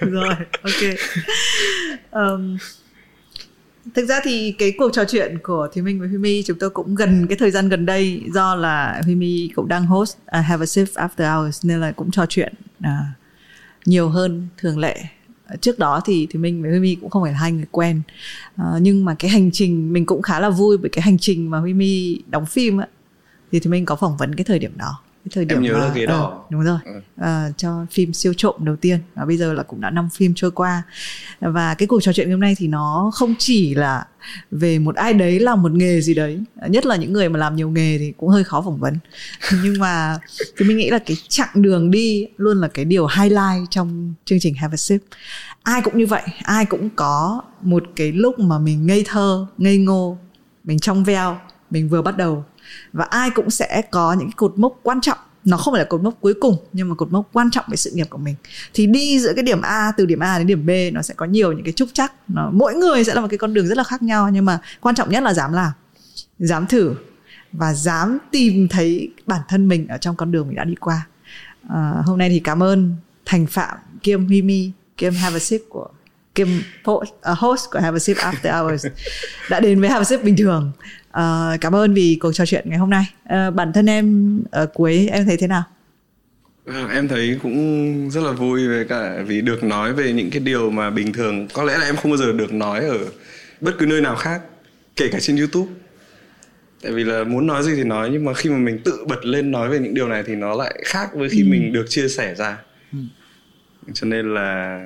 [0.00, 0.82] rồi ok.
[2.10, 2.58] Um,
[3.96, 6.70] thực ra thì cái cuộc trò chuyện của Thúy Minh với Huy My chúng tôi
[6.70, 10.44] cũng gần cái thời gian gần đây do là Huy My cũng đang host uh,
[10.44, 12.88] Have a Sip After Hours nên là cũng trò chuyện uh,
[13.84, 15.04] nhiều hơn thường lệ.
[15.60, 18.02] Trước đó thì thì mình với Huy My cũng không phải là hai người quen
[18.54, 21.50] uh, nhưng mà cái hành trình mình cũng khá là vui bởi cái hành trình
[21.50, 22.86] mà Huy My đóng phim á
[23.52, 25.86] thì thì mình có phỏng vấn cái thời điểm đó cái thời điểm em nhớ
[25.88, 27.00] mà, cái đó uh, đúng rồi ừ.
[27.20, 30.32] uh, cho phim siêu trộm đầu tiên và bây giờ là cũng đã năm phim
[30.36, 30.82] trôi qua.
[31.40, 34.06] Và cái cuộc trò chuyện hôm nay thì nó không chỉ là
[34.50, 37.56] về một ai đấy làm một nghề gì đấy nhất là những người mà làm
[37.56, 38.98] nhiều nghề thì cũng hơi khó phỏng vấn.
[39.62, 40.18] Nhưng mà
[40.56, 44.40] thì mình nghĩ là cái chặng đường đi luôn là cái điều highlight trong chương
[44.40, 45.02] trình Have a Sip.
[45.62, 49.78] Ai cũng như vậy ai cũng có một cái lúc mà mình ngây thơ ngây
[49.78, 50.18] ngô
[50.64, 51.38] mình trong veo
[51.70, 52.44] mình vừa bắt đầu
[52.92, 55.18] và ai cũng sẽ có những cái cột mốc quan trọng.
[55.44, 57.76] Nó không phải là cột mốc cuối cùng nhưng mà cột mốc quan trọng về
[57.76, 58.34] sự nghiệp của mình.
[58.74, 61.26] Thì đi giữa cái điểm A từ điểm A đến điểm B nó sẽ có
[61.26, 63.78] nhiều những cái trúc chắc nó mỗi người sẽ là một cái con đường rất
[63.78, 65.72] là khác nhau nhưng mà quan trọng nhất là dám làm
[66.38, 66.94] dám thử
[67.52, 71.06] và dám tìm thấy bản thân mình ở trong con đường mình đã đi qua.
[71.68, 75.88] À, hôm nay thì cảm ơn thành phạm kiêm Himi kiêm Have a Sip của
[76.34, 76.48] kiêm
[77.20, 78.86] ờ, host của Have a Sip After Hours
[79.50, 80.72] đã đến với Have a Sip bình thường
[81.20, 84.66] uh, cảm ơn vì cuộc trò chuyện ngày hôm nay uh, bản thân em ở
[84.66, 85.62] cuối em thấy thế nào
[86.66, 90.40] ờ, em thấy cũng rất là vui về cả vì được nói về những cái
[90.40, 92.98] điều mà bình thường có lẽ là em không bao giờ được nói ở
[93.60, 94.42] bất cứ nơi nào khác
[94.96, 95.72] kể cả trên youtube
[96.82, 99.24] tại vì là muốn nói gì thì nói nhưng mà khi mà mình tự bật
[99.24, 101.46] lên nói về những điều này thì nó lại khác với khi ừ.
[101.50, 102.58] mình được chia sẻ ra
[102.92, 102.98] ừ.
[103.94, 104.80] cho nên là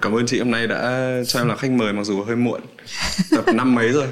[0.00, 2.60] cảm ơn chị hôm nay đã cho em là khách mời mặc dù hơi muộn.
[3.30, 4.06] Tập năm mấy rồi?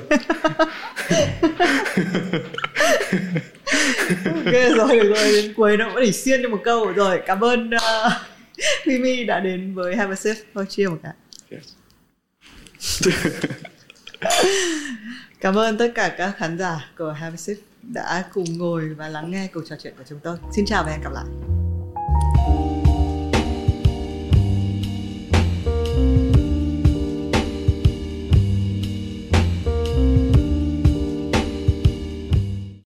[4.25, 5.33] Ok rồi được rồi.
[5.33, 6.93] Đến cuối nó vẫn để xiên cho một câu.
[6.93, 8.13] Rồi cảm ơn uh,
[8.87, 10.37] Mimi đã đến với Have a Sip.
[10.55, 11.13] Thôi chia một cái.
[15.41, 19.09] Cảm ơn tất cả các khán giả của Have a Sip đã cùng ngồi và
[19.09, 20.37] lắng nghe cuộc trò chuyện của chúng tôi.
[20.57, 21.25] Xin chào và hẹn gặp lại